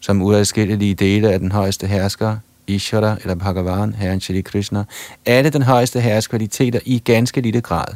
[0.00, 2.36] som uadskillelige dele af den højeste hersker,
[2.66, 4.84] Ishvara eller Bhagavan, Herren Shri Krishna,
[5.26, 7.94] alle den højeste herres kvaliteter i ganske lille grad,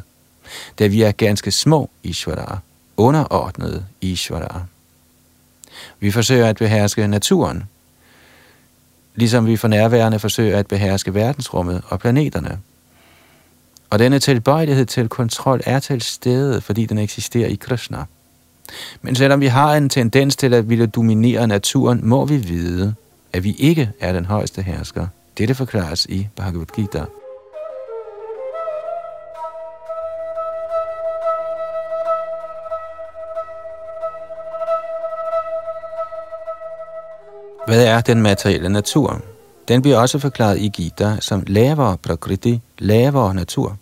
[0.79, 2.59] da vi er ganske små Ishvara,
[2.97, 4.61] underordnede Ishvara.
[5.99, 7.63] Vi forsøger at beherske naturen,
[9.15, 12.59] ligesom vi for nærværende forsøger at beherske verdensrummet og planeterne.
[13.89, 18.03] Og denne tilbøjelighed til kontrol er til stede, fordi den eksisterer i Krishna.
[19.01, 22.93] Men selvom vi har en tendens til at ville dominere naturen, må vi vide,
[23.33, 25.07] at vi ikke er den højeste hersker.
[25.37, 27.05] Dette forklares i Bhagavad Gita.
[37.73, 39.21] Hvad er den materielle natur?
[39.67, 43.77] Den bliver også forklaret i Gita som lavere prakriti, lavere natur.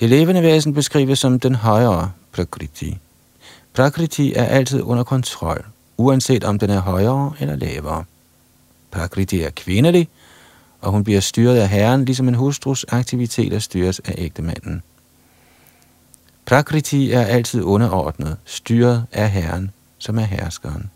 [0.00, 2.98] Det levende væsen beskrives som den højere prakriti.
[3.74, 5.64] Prakriti er altid under kontrol,
[5.96, 8.04] uanset om den er højere eller lavere.
[8.90, 10.08] Prakriti er kvindelig,
[10.80, 14.82] og hun bliver styret af herren, ligesom en hustrus aktiviteter styres af ægtemanden.
[16.46, 20.90] Prakriti er altid underordnet, styret af herren, som er herskeren.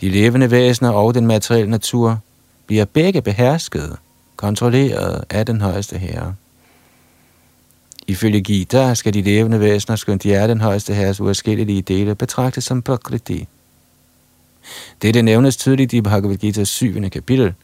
[0.00, 2.18] De levende væsener og den materielle natur
[2.66, 3.96] bliver begge behersket,
[4.36, 6.34] kontrolleret af den højeste herre.
[8.06, 12.64] Ifølge Gita skal de levende væsener, skønt de er den højeste herres uafskillelige dele, betragtes
[12.64, 13.48] som prakriti.
[15.02, 17.10] Dette nævnes tydeligt i Bhagavad Gita's 7.
[17.10, 17.54] kapitel.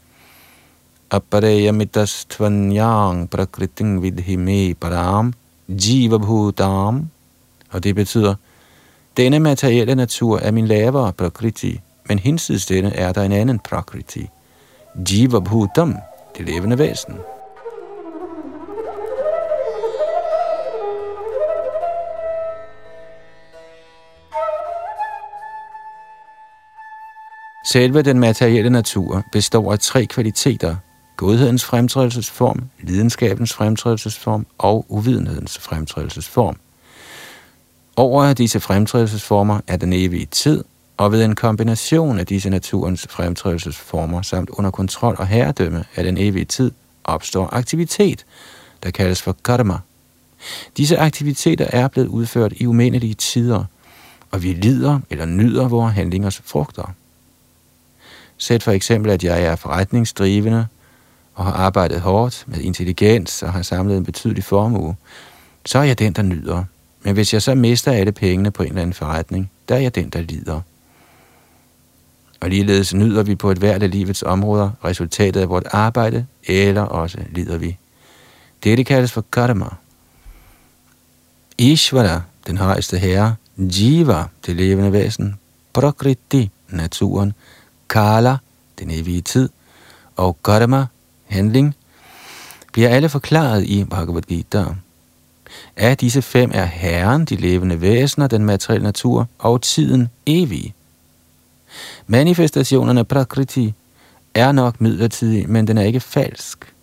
[1.11, 5.35] Apareya mitas tvanyang prakriting vidhime param
[5.68, 7.11] jivabhutam.
[7.70, 8.35] Og det betyder,
[9.16, 11.81] denne materielle natur er min lavere prakriti,
[12.11, 14.29] men hinsides denne er der en anden prakriti.
[15.11, 15.97] Jiva Bhutam,
[16.39, 17.15] det levende væsen.
[27.73, 30.77] Selve den materielle natur består af tre kvaliteter.
[31.17, 36.57] Godhedens fremtrædelsesform, lidenskabens fremtrædelsesform og uvidenhedens fremtrædelsesform.
[37.97, 40.65] Over disse fremtrædelsesformer er den evige tid,
[41.01, 46.18] og ved en kombination af disse naturens fremtrædelsesformer samt under kontrol og herredømme af den
[46.18, 46.70] evige tid
[47.05, 48.24] opstår aktivitet,
[48.82, 49.78] der kaldes for karma.
[50.76, 53.64] Disse aktiviteter er blevet udført i umennelige tider,
[54.30, 56.94] og vi lider eller nyder vores handlingers frugter.
[58.38, 60.66] Sæt for eksempel, at jeg er forretningsdrivende
[61.34, 64.96] og har arbejdet hårdt med intelligens og har samlet en betydelig formue,
[65.66, 66.64] så er jeg den, der nyder.
[67.03, 69.94] Men hvis jeg så mister alle pengene på en eller anden forretning, der er jeg
[69.94, 70.61] den, der lider.
[72.41, 76.82] Og ligeledes nyder vi på et hvert af livets områder resultatet af vort arbejde, eller
[76.82, 77.76] også lider vi.
[78.64, 79.66] Dette kaldes for karma.
[81.59, 85.38] Ishvara, den højeste herre, Jiva, det levende væsen,
[85.72, 87.32] Prakriti, naturen,
[87.88, 88.36] Kala,
[88.78, 89.49] den evige tid,
[90.16, 90.86] og Karma,
[91.26, 91.74] handling,
[92.72, 94.64] bliver alle forklaret i Bhagavad Gita.
[95.76, 100.74] Af disse fem er Herren, de levende væsener, den materielle natur og tiden evig.
[102.11, 103.75] Manifestationerne Prakriti
[104.35, 106.75] er nok midlertidig, men den er ikke falsk.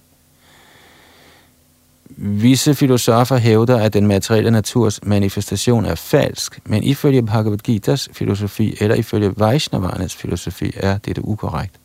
[2.10, 8.78] Visse filosofer hævder, at den materielle naturs manifestation er falsk, men ifølge Bhagavad Gita's filosofi
[8.80, 11.76] eller ifølge Vaishnavarnes filosofi er dette ukorrekt.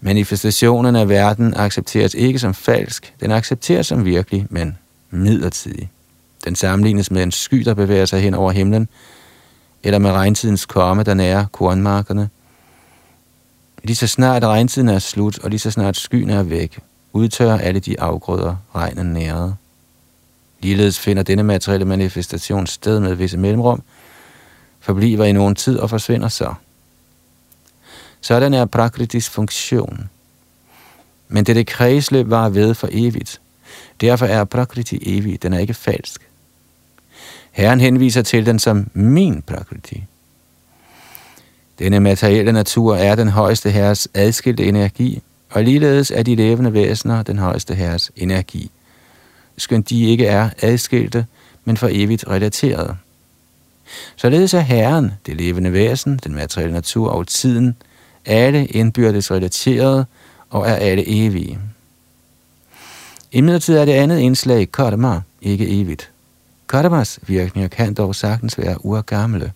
[0.00, 4.78] Manifestationen af verden accepteres ikke som falsk, den accepteres som virkelig, men
[5.10, 5.90] midlertidig.
[6.44, 8.88] Den sammenlignes med en sky, der bevæger sig hen over himlen,
[9.86, 12.28] eller med regntidens komme, der nærer kornmarkerne.
[13.82, 16.78] Lige så snart regntiden er slut, og lige så snart skyen er væk,
[17.12, 19.56] udtørrer alle de afgrøder, regnen nærede.
[20.60, 23.82] Ligeledes finder denne materielle manifestation sted med visse mellemrum,
[24.80, 26.54] forbliver i nogen tid og forsvinder så.
[28.20, 30.10] Sådan er prakritisk funktion.
[31.28, 33.40] Men dette kredsløb var ved for evigt.
[34.00, 36.25] Derfor er prakriti evig, den er ikke falsk.
[37.56, 40.04] Herren henviser til den som min prakriti.
[41.78, 47.22] Denne materielle natur er den højeste herres adskilte energi, og ligeledes er de levende væsener
[47.22, 48.70] den højeste herres energi,
[49.56, 51.26] skønt de ikke er adskilte,
[51.64, 52.96] men for evigt relaterede.
[54.16, 57.76] Således er Herren, det levende væsen, den materielle natur og tiden,
[58.26, 60.06] alle indbyrdes relaterede
[60.50, 61.58] og er alle evige.
[63.32, 66.10] Imidlertid er det andet indslag karma ikke evigt.
[66.68, 69.52] Karmas virkninger kan dog sagtens være urgamle.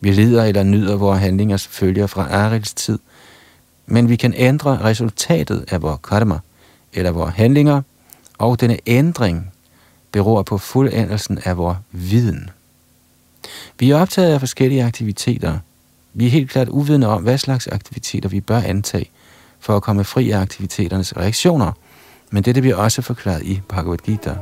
[0.00, 2.98] Vi lider eller nyder vores handlingers følger fra Arils tid–
[3.86, 6.38] men vi kan ændre resultatet af vores karma,
[6.92, 7.82] eller vores handlinger,
[8.38, 9.52] og denne ændring
[10.12, 12.50] beror på fuldendelsen af vores viden.
[13.78, 15.58] Vi er optaget af forskellige aktiviteter.
[16.14, 19.10] Vi er helt klart uvidende om, hvad slags aktiviteter vi bør antage,
[19.60, 21.72] for at komme fri af aktiviteternes reaktioner,
[22.30, 24.36] men dette bliver også forklaret i Bhagavad Gita.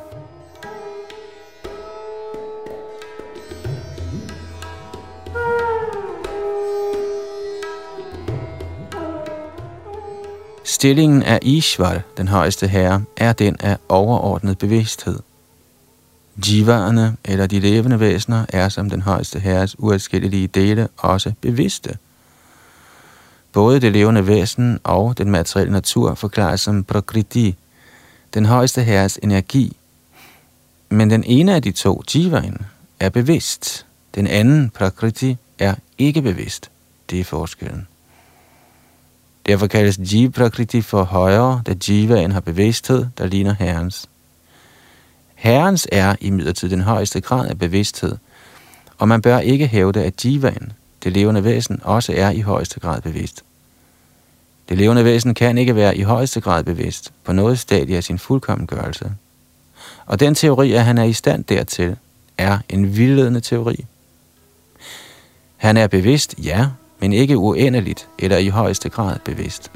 [10.70, 15.18] Stillingen af Ishvar, den højeste herre, er den af overordnet bevidsthed.
[16.46, 21.98] Jivaerne, eller de levende væsener, er som den højeste herres uadskillelige dele også bevidste.
[23.52, 27.56] Både det levende væsen og den materielle natur forklares som prakriti,
[28.34, 29.76] den højeste herres energi.
[30.88, 32.58] Men den ene af de to, jivaen,
[33.00, 33.86] er bevidst.
[34.14, 36.70] Den anden, prakriti, er ikke bevidst.
[37.10, 37.86] Det er forskellen.
[39.46, 44.08] Derfor kaldes Jiva Prakriti for højere, da Jivaen har bevidsthed, der ligner Herrens.
[45.34, 46.30] Herrens er i
[46.68, 48.16] den højeste grad af bevidsthed,
[48.98, 50.72] og man bør ikke hævde, at Jivaen,
[51.04, 53.44] det levende væsen, også er i højeste grad bevidst.
[54.68, 58.18] Det levende væsen kan ikke være i højeste grad bevidst på noget stadie af sin
[58.18, 59.12] fuldkommengørelse.
[60.06, 61.96] Og den teori, at han er i stand dertil,
[62.38, 63.84] er en vildledende teori.
[65.56, 66.66] Han er bevidst, ja,
[67.00, 69.72] men ikke uendeligt eller i højeste grad bevidst.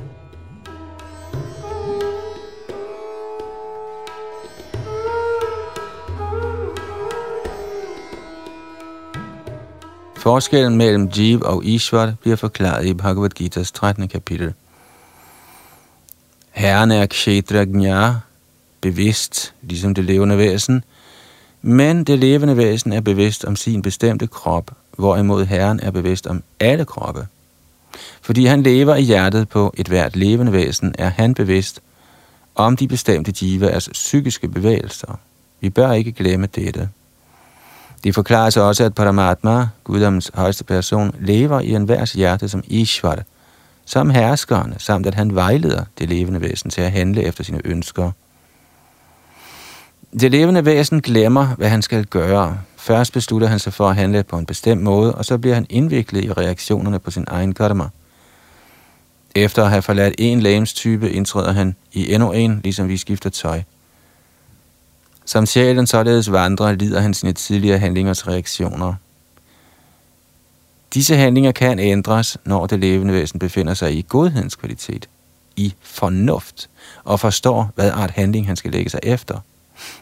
[10.16, 14.08] Forskellen mellem Jeev og Ishvar bliver forklaret i Bhagavad Gita's 13.
[14.08, 14.54] kapitel.
[16.50, 18.14] Herren er kshetrajna,
[18.80, 20.84] bevidst, ligesom det levende væsen,
[21.62, 26.42] men det levende væsen er bevidst om sin bestemte krop hvorimod Herren er bevidst om
[26.60, 27.26] alle kroppe.
[28.22, 31.80] Fordi han lever i hjertet på et hvert levende væsen, er han bevidst
[32.54, 35.18] om de bestemte jivas psykiske bevægelser.
[35.60, 36.88] Vi bør ikke glemme dette.
[38.04, 43.22] Det forklares også, at Paramatma, guddoms højeste person, lever i enhvers hjerte som Ishvara,
[43.84, 48.10] som herskeren, samt at han vejleder det levende væsen til at handle efter sine ønsker.
[50.20, 52.58] Det levende væsen glemmer, hvad han skal gøre.
[52.84, 55.66] Først beslutter han sig for at handle på en bestemt måde, og så bliver han
[55.70, 57.88] indviklet i reaktionerne på sin egen karma.
[59.34, 63.62] Efter at have forladt en lægemstype, indtræder han i endnu en, ligesom vi skifter tøj.
[65.24, 68.94] Som sjælen således vandrer, lider han sine tidligere handlingers reaktioner.
[70.94, 75.08] Disse handlinger kan ændres, når det levende væsen befinder sig i godhedens kvalitet,
[75.56, 76.70] i fornuft,
[77.04, 79.40] og forstår, hvad art handling han skal lægge sig efter.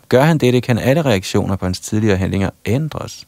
[0.09, 3.26] Gør han dette, kan alle reaktioner på hans tidligere handlinger ændres.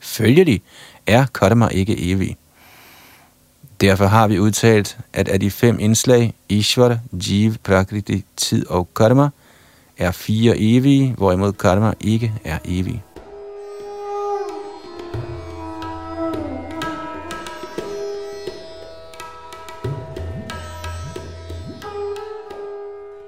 [0.00, 0.62] Følgelig
[1.06, 2.36] er karma ikke evig.
[3.80, 9.28] Derfor har vi udtalt, at af de fem indslag, Ishvara, Jiv, Prakriti, Tid og Karma,
[9.98, 13.02] er fire evige, hvorimod karma ikke er evig.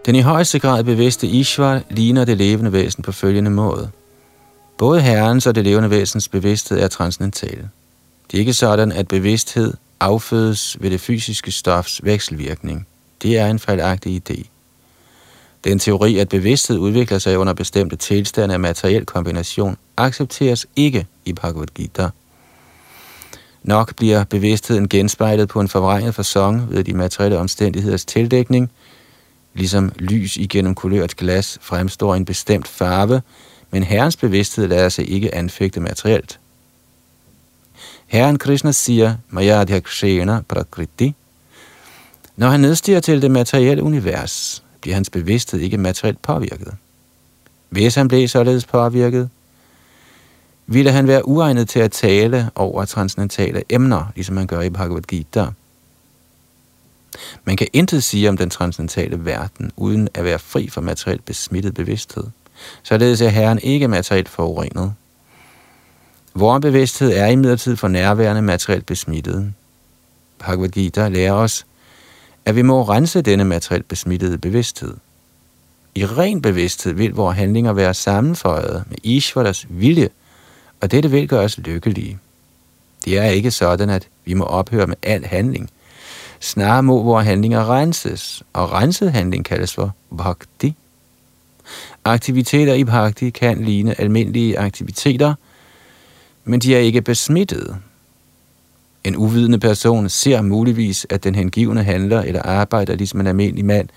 [0.07, 3.90] Den i højeste grad bevidste Ishvar ligner det levende væsen på følgende måde.
[4.78, 7.70] Både Herrens og det levende væsens bevidsthed er transcendentale.
[8.30, 12.86] Det er ikke sådan, at bevidsthed affødes ved det fysiske stofs vekselvirkning.
[13.22, 14.44] Det er en fejlagtig idé.
[15.64, 21.32] Den teori, at bevidsthed udvikler sig under bestemte tilstande af materiel kombination, accepteres ikke i
[21.32, 22.09] Bhagavad Gita.
[23.62, 28.70] Nok bliver bevidstheden genspejlet på en forvrænget fasong ved de materielle omstændigheders tildækning,
[29.55, 33.22] ligesom lys igennem kulørt glas fremstår en bestemt farve,
[33.70, 36.38] men herrens bevidsthed lader sig ikke anfægte materielt.
[38.07, 41.14] Herren Krishna siger, Mayadhya Kshena Prakriti.
[42.36, 46.74] Når han nedstiger til det materielle univers, bliver hans bevidsthed ikke materielt påvirket.
[47.70, 49.30] Hvis han blev således påvirket,
[50.66, 55.03] ville han være uegnet til at tale over transcendentale emner, ligesom man gør i Bhagavad
[55.03, 55.46] Gita.
[57.44, 61.74] Man kan intet sige om den transcendentale verden, uden at være fri for materielt besmittet
[61.74, 62.24] bevidsthed.
[62.82, 64.94] Således er Herren ikke materielt forurenet.
[66.34, 69.52] Vores bevidsthed er imidlertid for nærværende materielt besmittet.
[70.38, 71.66] Bhagavad Gita lærer os,
[72.44, 74.94] at vi må rense denne materielt besmittede bevidsthed.
[75.94, 80.08] I ren bevidsthed vil vores handlinger være sammenføjet med Ishvaras vilje,
[80.80, 82.18] og dette vil gøre os lykkelige.
[83.04, 85.70] Det er ikke sådan, at vi må ophøre med al handling.
[86.43, 90.74] Snarere må vores handlinger renses, og renset handling kaldes for bhakti.
[92.05, 95.34] Aktiviteter i bhakti kan ligne almindelige aktiviteter,
[96.45, 97.76] men de er ikke besmittede.
[99.05, 103.88] En uvidende person ser muligvis, at den hengivne handler eller arbejder ligesom en almindelig mand,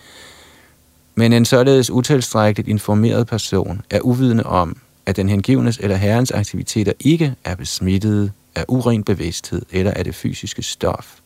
[1.15, 6.93] men en således utilstrækkeligt informeret person er uvidende om, at den hengivnes eller herrens aktiviteter
[6.99, 11.19] ikke er besmittede af uren bevidsthed eller af det fysiske stof.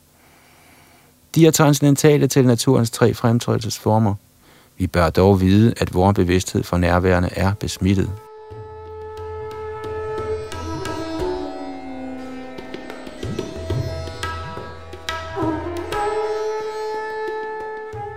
[1.36, 4.16] De er transcendentale til naturens tre fremtrædelsesformer.
[4.78, 8.10] Vi bør dog vide, at vores bevidsthed for nærværende er besmittet.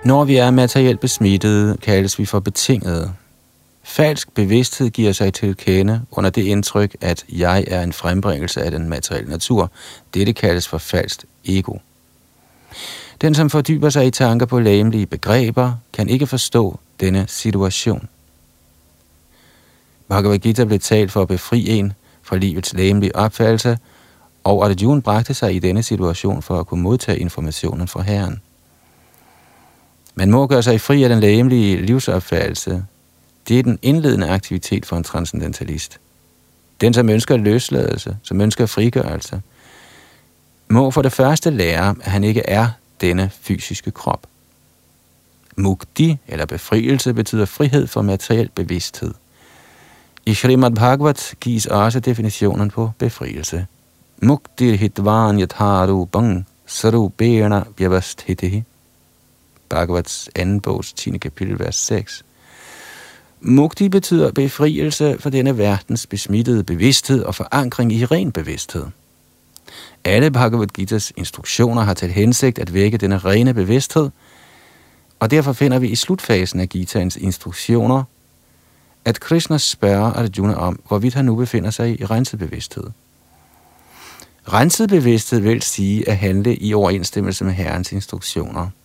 [0.04, 3.12] Når vi er materielt besmittede, kaldes vi for betingede.
[3.82, 8.70] Falsk bevidsthed giver sig til kende under det indtryk, at jeg er en frembringelse af
[8.70, 9.70] den materielle natur.
[10.14, 11.78] Dette kaldes for falsk ego.
[13.22, 18.08] Den, som fordyber sig i tanker på læmelige begreber, kan ikke forstå denne situation.
[20.08, 21.92] Bhagavad Gita blev talt for at befri en
[22.22, 23.78] fra livets læmelige opfattelse,
[24.44, 28.40] og Arjuna bragte sig i denne situation for at kunne modtage informationen fra Herren.
[30.14, 32.84] Man må gøre sig fri af den lægemlige livsopfattelse.
[33.48, 35.98] Det er den indledende aktivitet for en transcendentalist.
[36.80, 39.42] Den, som ønsker løsladelse, som ønsker frigørelse,
[40.68, 42.68] må for det første lære, at han ikke er
[43.02, 44.26] denne fysiske krop.
[45.56, 49.14] Mukti, eller befrielse, betyder frihed for materiel bevidsthed.
[50.26, 53.66] I Srimad Bhagavat gives også definitionen på befrielse.
[54.22, 58.62] Mukti hitvan yatharu bang sarubena vyavasthitihi.
[59.68, 61.18] Bhagavats anden bogs 10.
[61.18, 62.24] kapitel, vers 6.
[63.40, 68.86] Mukti betyder befrielse for denne verdens besmittede bevidsthed og forankring i ren bevidsthed.
[70.04, 74.10] Alle Bhagavad Gita's instruktioner har til hensigt at vække denne rene bevidsthed,
[75.20, 78.04] og derfor finder vi i slutfasen af Gitaens instruktioner,
[79.04, 82.84] at Krishna spørger Arjuna om, hvorvidt han nu befinder sig i renset bevidsthed.
[84.52, 88.68] Renset bevidsthed vil sige at handle i overensstemmelse med Herrens instruktioner–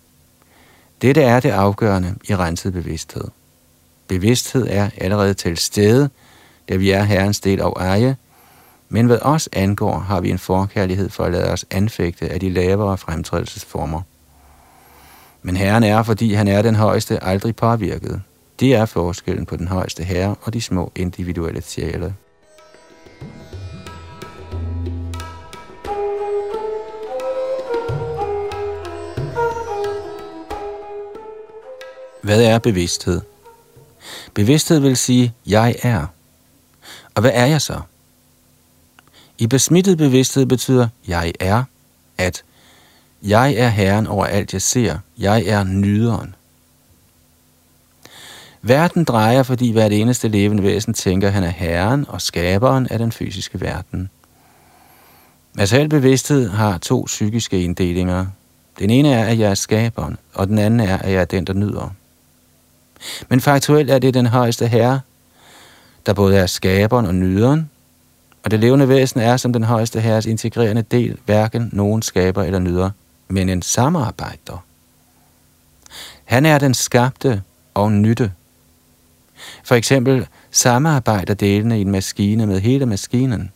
[1.01, 3.23] dette er det afgørende i renset bevidsthed.
[4.07, 6.09] Bevidsthed er allerede til stede,
[6.69, 8.17] da vi er Herrens del og eje,
[8.89, 12.49] men hvad os angår, har vi en forkærlighed for at lade os anfægte af de
[12.49, 14.01] lavere fremtrædelsesformer.
[15.41, 18.21] Men Herren er, fordi han er den højeste, aldrig påvirket.
[18.59, 22.15] Det er forskellen på den højeste herre og de små individuelle sjæle.
[32.23, 33.21] Hvad er bevidsthed?
[34.33, 36.05] Bevidsthed vil sige, jeg er.
[37.15, 37.79] Og hvad er jeg så?
[39.39, 41.63] I besmittet bevidsthed betyder, jeg er,
[42.17, 42.43] at
[43.23, 44.97] jeg er herren over alt, jeg ser.
[45.17, 46.35] Jeg er nyderen.
[48.61, 52.99] Verden drejer, fordi hvert eneste levende væsen tænker, at han er herren og skaberen af
[52.99, 54.09] den fysiske verden.
[55.57, 58.25] al bevidsthed har to psykiske inddelinger.
[58.79, 61.47] Den ene er, at jeg er skaberen, og den anden er, at jeg er den,
[61.47, 61.89] der nyder.
[63.29, 64.99] Men faktuelt er det den højeste herre,
[66.05, 67.69] der både er skaberen og nyderen,
[68.47, 72.59] og det levende væsen er som den højeste herres integrerende del, hverken nogen skaber eller
[72.59, 72.89] nyder,
[73.27, 74.65] men en samarbejder.
[76.25, 77.41] Han er den skabte
[77.73, 78.31] og nytte.
[79.63, 83.51] For eksempel samarbejder delene i en maskine med hele maskinen.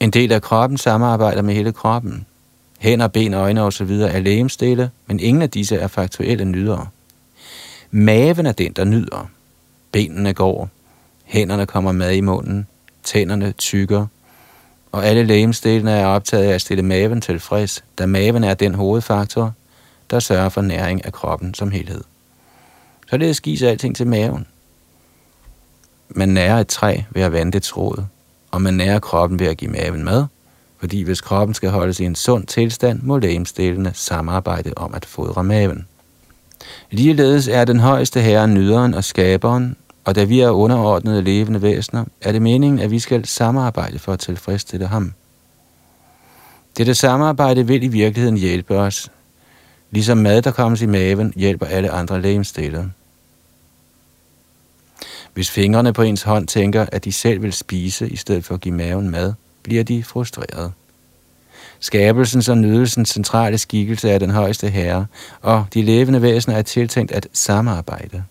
[0.00, 2.26] En del af kroppen samarbejder med hele kroppen.
[2.78, 3.90] Hænder, ben, øjne osv.
[3.90, 6.86] er lægemstille, men ingen af disse er faktuelle nydere.
[7.90, 9.30] Maven er den, der nyder.
[9.92, 10.68] Benene går.
[11.24, 12.66] Hænderne kommer mad i munden.
[13.04, 14.08] Tænderne tykkere,
[14.92, 19.52] Og alle lægemsdelene er optaget af at stille maven tilfreds, da maven er den hovedfaktor,
[20.10, 22.04] der sørger for næring af kroppen som helhed.
[23.10, 24.46] Så det gives alting til maven.
[26.08, 28.04] Man nærer et træ ved at vande dets rod,
[28.50, 30.26] og man nærer kroppen ved at give maven mad,
[30.78, 35.44] fordi hvis kroppen skal holdes i en sund tilstand, må lægemsdelene samarbejde om at fodre
[35.44, 35.86] maven.
[36.90, 42.04] Ligeledes er den højeste herre nyderen og skaberen, og da vi er underordnede levende væsener,
[42.20, 45.12] er det meningen, at vi skal samarbejde for at tilfredsstille ham.
[46.76, 49.10] Dette samarbejde vil i virkeligheden hjælpe os.
[49.90, 52.84] Ligesom mad, der kommer i maven, hjælper alle andre lægemsteder.
[55.34, 58.60] Hvis fingrene på ens hånd tænker, at de selv vil spise i stedet for at
[58.60, 59.32] give maven mad,
[59.62, 60.72] bliver de frustrerede.
[61.80, 65.06] Skabelsens og nydelsens centrale skikkelse er den højeste herre,
[65.40, 68.24] og de levende væsener er tiltænkt at samarbejde.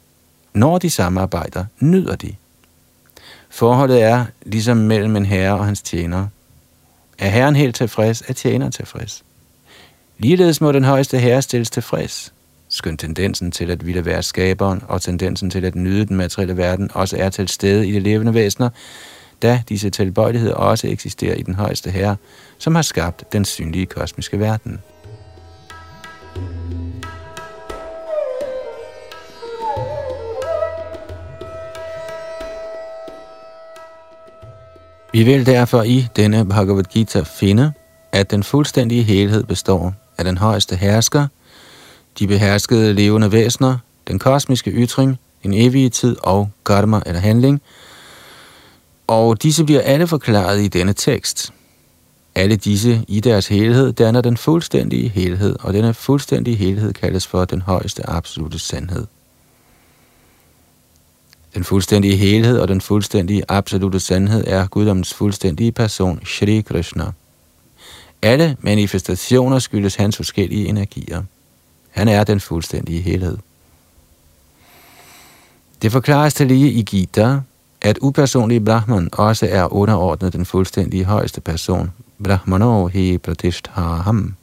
[0.54, 2.36] Når de samarbejder, nyder de.
[3.50, 6.28] Forholdet er ligesom mellem en herre og hans tjener.
[7.20, 9.24] Er herren helt tilfreds, er tjeneren tilfreds.
[10.18, 12.34] Ligeledes må den højeste herre stilles tilfreds.
[12.70, 16.92] skøn tendensen til at ville være skaberen og tendensen til at nyde den materielle verden
[16.94, 18.70] også er til stede i de levende væsener,
[19.42, 22.16] da disse tilbøjeligheder også eksisterer i den højeste herre,
[22.58, 24.80] som har skabt den synlige kosmiske verden.
[35.14, 37.74] Vi vil derfor i denne Bhagavad Gita finde,
[38.12, 41.28] at den fuldstændige helhed består af den højeste hersker,
[42.20, 47.62] de beherskede levende væsener, den kosmiske ytring, en evige tid og karma eller handling,
[49.08, 51.54] og disse bliver alle forklaret i denne tekst.
[52.36, 57.46] Alle disse i deres helhed danner den fuldstændige helhed, og denne fuldstændige helhed kaldes for
[57.46, 59.06] den højeste absolute sandhed.
[61.54, 67.12] Den fuldstændige helhed og den fuldstændige absolute sandhed er guddommens fuldstændige person, Shri Krishna.
[68.22, 71.24] Alle manifestationer skyldes hans forskellige energier.
[71.90, 73.38] Han er den fuldstændige helhed.
[75.82, 77.40] Det forklares til lige i Gita,
[77.82, 81.92] at upersonlig Brahman også er underordnet den fuldstændige højeste person,
[82.24, 84.36] Brahmano hi pratishthaham.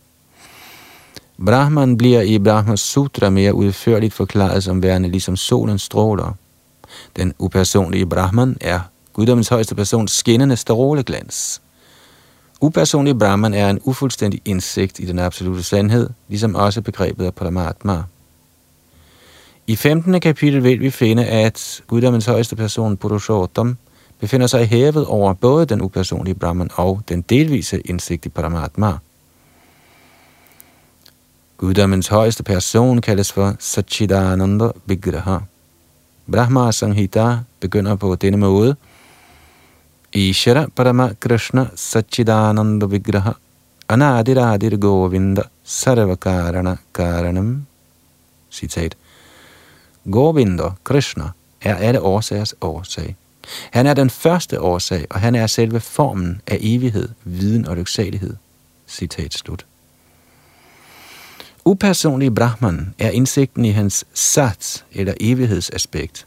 [1.46, 6.34] Brahman bliver i Brahmas Sutra mere udførligt forklaret som værende ligesom solens stråler.
[7.16, 8.80] Den upersonlige Brahman er
[9.12, 11.62] guddommens højeste persons skinnende stråleglans.
[12.60, 18.02] Upersonlig Brahman er en ufuldstændig indsigt i den absolute sandhed, ligesom også begrebet af Paramatma.
[19.66, 20.20] I 15.
[20.20, 23.76] kapitel vil vi finde, at guddommens højeste person, Purushottam,
[24.20, 28.92] befinder sig hævet over både den upersonlige Brahman og den delvise indsigt i Paramatma.
[31.56, 35.38] Guddommens højeste person kaldes for Satchidananda Vigraha.
[36.32, 38.76] Brahma Sanghita begynder på denne måde.
[40.12, 43.32] Ishara Parama Krishna Satchidananda Vigraha
[43.88, 47.66] Anadiradir Govinda Sarvakarana Karanam
[48.50, 48.96] Citat
[50.10, 53.16] Govinda, Krishna, er alle årsagers årsag.
[53.70, 58.36] Han er den første årsag, og han er selve formen af evighed, viden og lyksalighed.
[58.88, 59.67] Citat slut
[61.68, 66.26] upersonlige Brahman er indsigten i hans sat eller evighedsaspekt.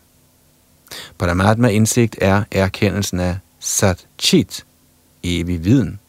[1.18, 4.66] Paramatma indsigt er erkendelsen af Sat Chit,
[5.24, 6.00] evig viden.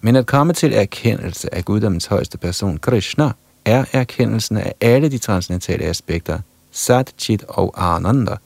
[0.00, 3.32] Men at komme til erkendelse af guddommens højeste person, Krishna,
[3.64, 6.38] er erkendelsen af alle de transcendentale aspekter,
[6.72, 8.36] Sat, Chit og Ananda,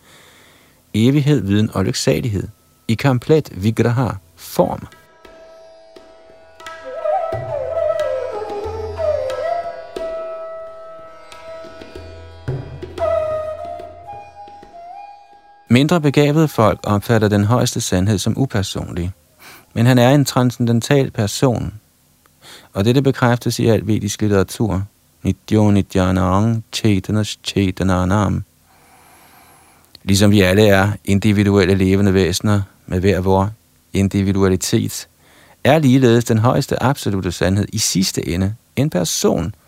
[0.95, 2.49] evighed, viden og lyksalighed,
[2.89, 4.87] i komplet vigraha, form.
[15.75, 19.13] Mindre begavede folk opfatter den højeste sandhed som upersonlig,
[19.73, 21.75] men han er en transcendental person,
[22.73, 24.83] og dette bekræftes i al vedisk litteratur.
[25.23, 28.45] Nityo nityanang chetanas chetananam.
[30.03, 33.51] Ligesom vi alle er individuelle levende væsener med hver vor
[33.93, 35.09] individualitet,
[35.65, 39.55] er ligeledes den højeste absolute sandhed i sidste ende en person–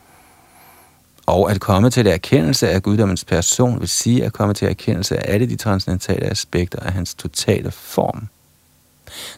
[1.27, 5.35] og at komme til erkendelse af guddommens person vil sige at komme til erkendelse af
[5.35, 8.29] alle de transcendentale aspekter af hans totale form.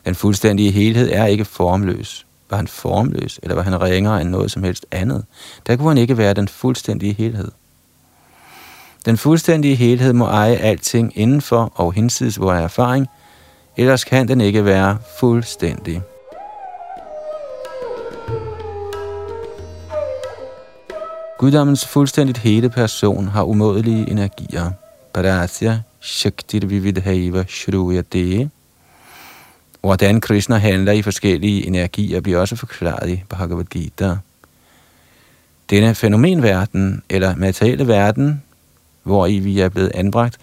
[0.05, 2.27] Den fuldstændige helhed er ikke formløs.
[2.51, 5.25] Var han formløs, eller var han ringere end noget som helst andet?
[5.67, 7.51] Der kunne han ikke være den fuldstændige helhed.
[9.05, 13.07] Den fuldstændige helhed må eje alting indenfor og hinsides vores erfaring,
[13.77, 16.03] ellers kan den ikke være fuldstændig.
[21.39, 24.71] Guddommens fuldstændigt hele person har umådelige energier.
[25.15, 28.51] Parasya Shaktir Vividhaiva Shruyate.
[29.81, 34.17] Hvordan Krishna handler i forskellige energier bliver også forklaret i Bhagavad Gita.
[35.71, 38.43] Denne fænomenverden, eller materielle verden,
[39.03, 40.39] hvor i vi er blevet anbragt,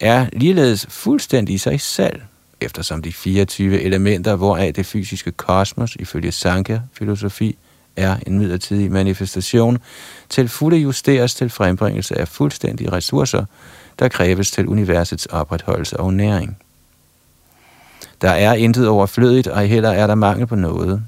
[0.00, 2.20] er ligeledes fuldstændig i sig selv,
[2.60, 7.56] eftersom de 24 elementer, hvoraf det fysiske kosmos ifølge Sankhya-filosofi
[8.00, 9.78] er en midlertidig manifestation,
[10.28, 13.44] til fulde justeres til frembringelse af fuldstændige ressourcer,
[13.98, 16.56] der kræves til universets opretholdelse og næring.
[18.20, 21.02] Der er intet overflødigt, og heller er der mangel på noget.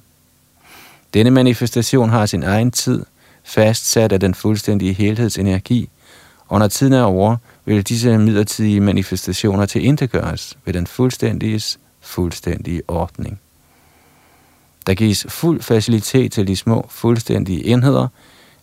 [1.14, 3.04] Denne manifestation har sin egen tid,
[3.44, 5.88] fastsat af den fuldstændige helhedsenergi,
[6.48, 12.82] og når tiden er over, vil disse midlertidige manifestationer til gøres ved den fuldstændiges fuldstændige
[12.88, 13.40] ordning.
[14.86, 18.08] Der gives fuld facilitet til de små fuldstændige enheder,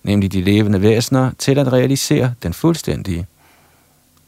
[0.03, 3.27] nemlig de levende væsener, til at realisere den fuldstændige.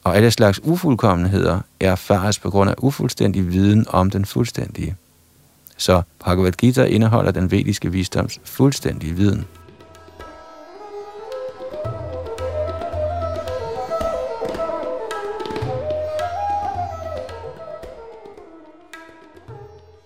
[0.04, 4.96] Og alle slags ufuldkommenheder erfares på grund af ufuldstændig viden om den fuldstændige.
[5.78, 9.46] Så Bhagavad Gita indeholder den vediske visdoms fuldstændige viden.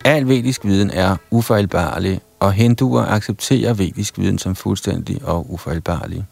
[0.05, 6.25] Al vedisk viden er ufejlbarlig, og hinduer accepterer vedisk viden som fuldstændig og ufejlbarlig.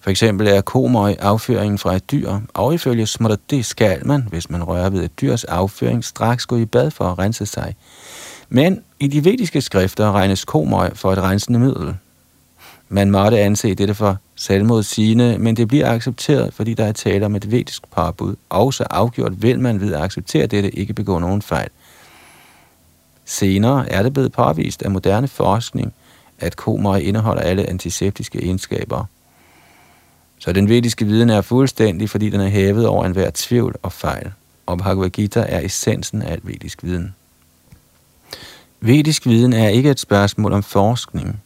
[0.00, 3.06] For eksempel er komøj afføringen fra et dyr, og ifølge
[3.50, 7.04] det skal man, hvis man rører ved et dyrs afføring, straks gå i bad for
[7.04, 7.74] at rense sig.
[8.48, 11.94] Men i de vediske skrifter regnes komøj for et rensende middel.
[12.88, 17.34] Man måtte anse dette for selvmodsigende, men det bliver accepteret, fordi der er tale om
[17.34, 21.42] et vedisk parbud, og så afgjort vil man ved at acceptere dette ikke begå nogen
[21.42, 21.68] fejl.
[23.30, 25.92] Senere er det blevet påvist af moderne forskning,
[26.38, 29.04] at komøg indeholder alle antiseptiske egenskaber.
[30.38, 34.32] Så den vediske viden er fuldstændig, fordi den er hævet over enhver tvivl og fejl.
[34.66, 37.14] Og Bhagavad Gita er essensen af al vedisk viden.
[38.80, 41.42] Vedisk viden er ikke et spørgsmål om forskning.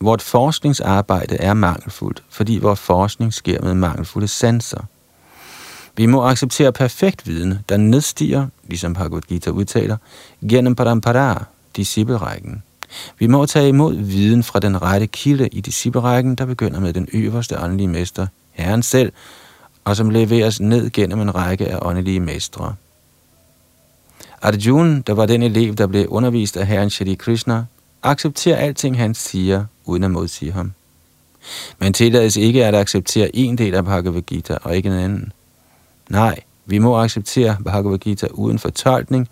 [0.00, 4.84] Vort forskningsarbejde er mangelfuldt, fordi vores forskning sker med mangelfulde sanser.
[5.96, 9.96] Vi må acceptere perfekt viden, der nedstiger, ligesom Bhagavad Gita udtaler,
[10.48, 11.44] gennem parampara,
[11.76, 12.62] disciplerækken.
[13.18, 17.08] Vi må tage imod viden fra den rette kilde i disciplerækken, der begynder med den
[17.12, 19.12] øverste åndelige mester, Herren selv,
[19.84, 22.74] og som leveres ned gennem en række af åndelige mestre.
[24.42, 27.64] Arjun, der var den elev, der blev undervist af Herren Shri Krishna,
[28.02, 30.72] accepterer alting, han siger, uden at modsige ham.
[31.78, 35.32] Men tillades ikke at acceptere en del af Bhagavad Gita og ikke en anden.
[36.10, 39.28] Nej, vi må acceptere Bhagavad Gita uden fortolkning,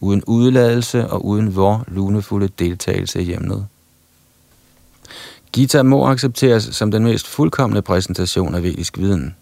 [0.00, 3.66] uden udladelse og uden vor lunefulde deltagelse i hjemmet.
[5.52, 9.34] Gita må accepteres som den mest fuldkommende præsentation af vedisk viden.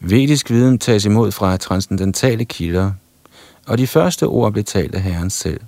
[0.00, 2.92] Vedisk viden tages imod fra transcendentale kilder,
[3.66, 5.60] og de første ord blev talt af Herren selv.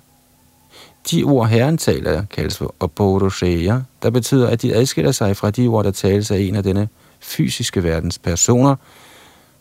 [1.11, 5.67] De ord, Herren taler, kaldes for Apodosheya, der betyder, at de adskiller sig fra de
[5.67, 6.89] ord, der tales af en af denne
[7.19, 8.75] fysiske verdens personer,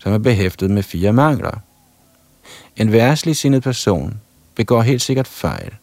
[0.05, 1.59] som er behæftet med fire mangler.
[2.77, 4.21] En værslig sindet person
[4.55, 5.75] begår helt sikkert fejl,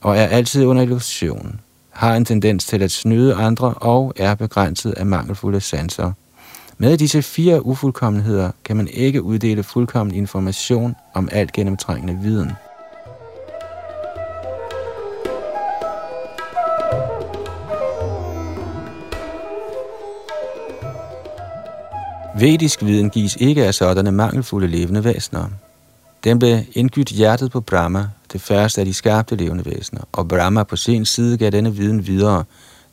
[0.00, 1.60] og er altid under illusion,
[1.90, 6.12] har en tendens til at snyde andre og er begrænset af mangelfulde sanser.
[6.78, 12.52] Med disse fire ufuldkommenheder kan man ikke uddele fuldkommen information om alt gennemtrængende viden.
[22.34, 25.44] Vedisk viden gives ikke af sådanne mangelfulde levende væsener.
[26.24, 30.62] Den blev indgydt hjertet på Brahma, det første af de skabte levende væsener, og Brahma
[30.62, 32.44] på sin side gav denne viden videre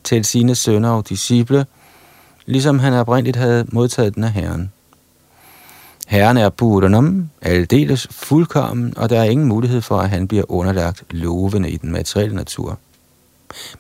[0.04, 1.66] til sine sønner og disciple,
[2.46, 4.72] ligesom han oprindeligt havde modtaget den af Herren.
[6.08, 11.04] Herren er Buddhanam, aldeles fuldkommen, og der er ingen mulighed for, at han bliver underlagt
[11.10, 12.80] lovene i den materielle natur.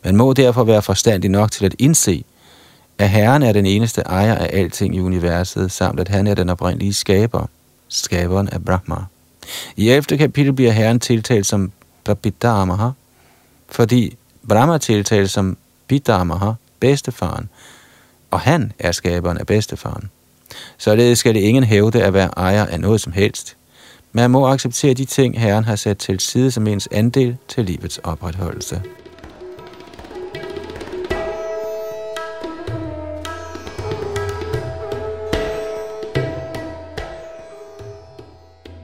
[0.03, 2.23] Man må derfor være forstandig nok til at indse,
[2.99, 6.49] at Herren er den eneste ejer af alting i universet, samt at han er den
[6.49, 7.45] oprindelige skaber,
[7.87, 8.95] skaberen af Brahma.
[9.75, 10.17] I 11.
[10.17, 11.71] kapitel bliver Herren tiltalt som
[12.03, 12.89] Prabhidamaha,
[13.69, 14.17] fordi
[14.49, 17.49] Brahma tiltales som Bidamaha, bedstefaren,
[18.31, 20.09] og han er skaberen af bedstefaren.
[20.77, 23.55] Således skal det ingen hævde at være ejer af noget som helst.
[24.11, 27.97] Man må acceptere de ting, Herren har sat til side som ens andel til livets
[27.97, 28.81] opretholdelse.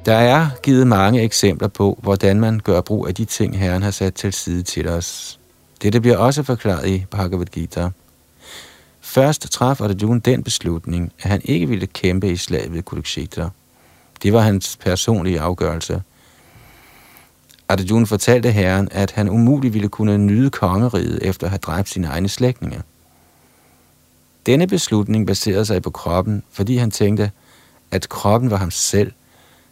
[0.06, 3.92] Der er givet mange eksempler på, hvordan man gør brug af de ting, Herren har
[3.92, 5.40] sat til side til os.
[5.82, 7.90] Dette bliver også forklaret i Bhagavad Gita.
[9.02, 13.50] Først traf Arjuna den beslutning, at han ikke ville kæmpe i slaget ved Kurukshetra.
[14.24, 16.02] Det var hans personlige afgørelse.
[17.70, 22.08] Arjuna fortalte herren, at han umuligt ville kunne nyde kongeriget efter at have dræbt sine
[22.08, 22.82] egne slægtninge.
[24.46, 27.32] Denne beslutning baserede sig på kroppen, fordi han tænkte,
[27.92, 29.12] at kroppen var ham selv–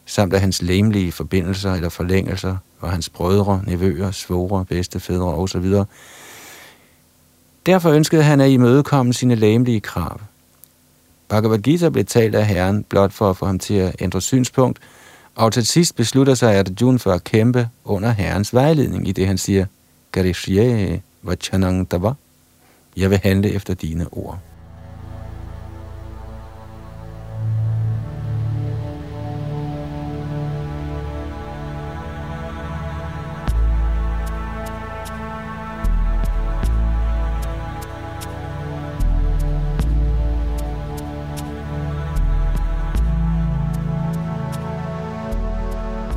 [0.05, 5.73] samt af hans lemlige forbindelser eller forlængelser, og hans brødre, nevøer, svoger, bedstefædre osv.
[7.65, 10.21] Derfor ønskede han at imødekomme sine læmelige krav.
[11.29, 14.79] Bhagavad Gita blev talt af Herren blot for at få ham til at ændre synspunkt,
[15.35, 19.37] og til sidst beslutter sig Arjuna for at kæmpe under Herrens vejledning, i det han
[19.37, 19.65] siger,
[20.11, 22.13] Garishye Vachanang Dava.
[22.97, 24.39] Jeg vil handle efter dine ord.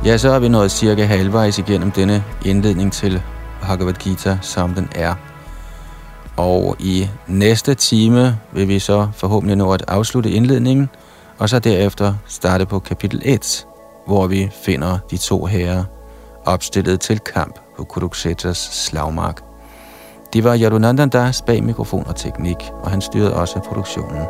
[0.05, 3.21] Ja, så er vi nået cirka halvvejs igennem denne indledning til
[3.61, 5.15] Bhagavad Gita, som den er.
[6.37, 10.89] Og i næste time vil vi så forhåbentlig nå at afslutte indledningen,
[11.37, 13.67] og så derefter starte på kapitel 1,
[14.07, 15.83] hvor vi finder de to herrer
[16.45, 19.41] opstillet til kamp på Kuruksetras slagmark.
[20.33, 24.21] Det var Yadunandan Das bag mikrofon og teknik, og han styrede også produktionen.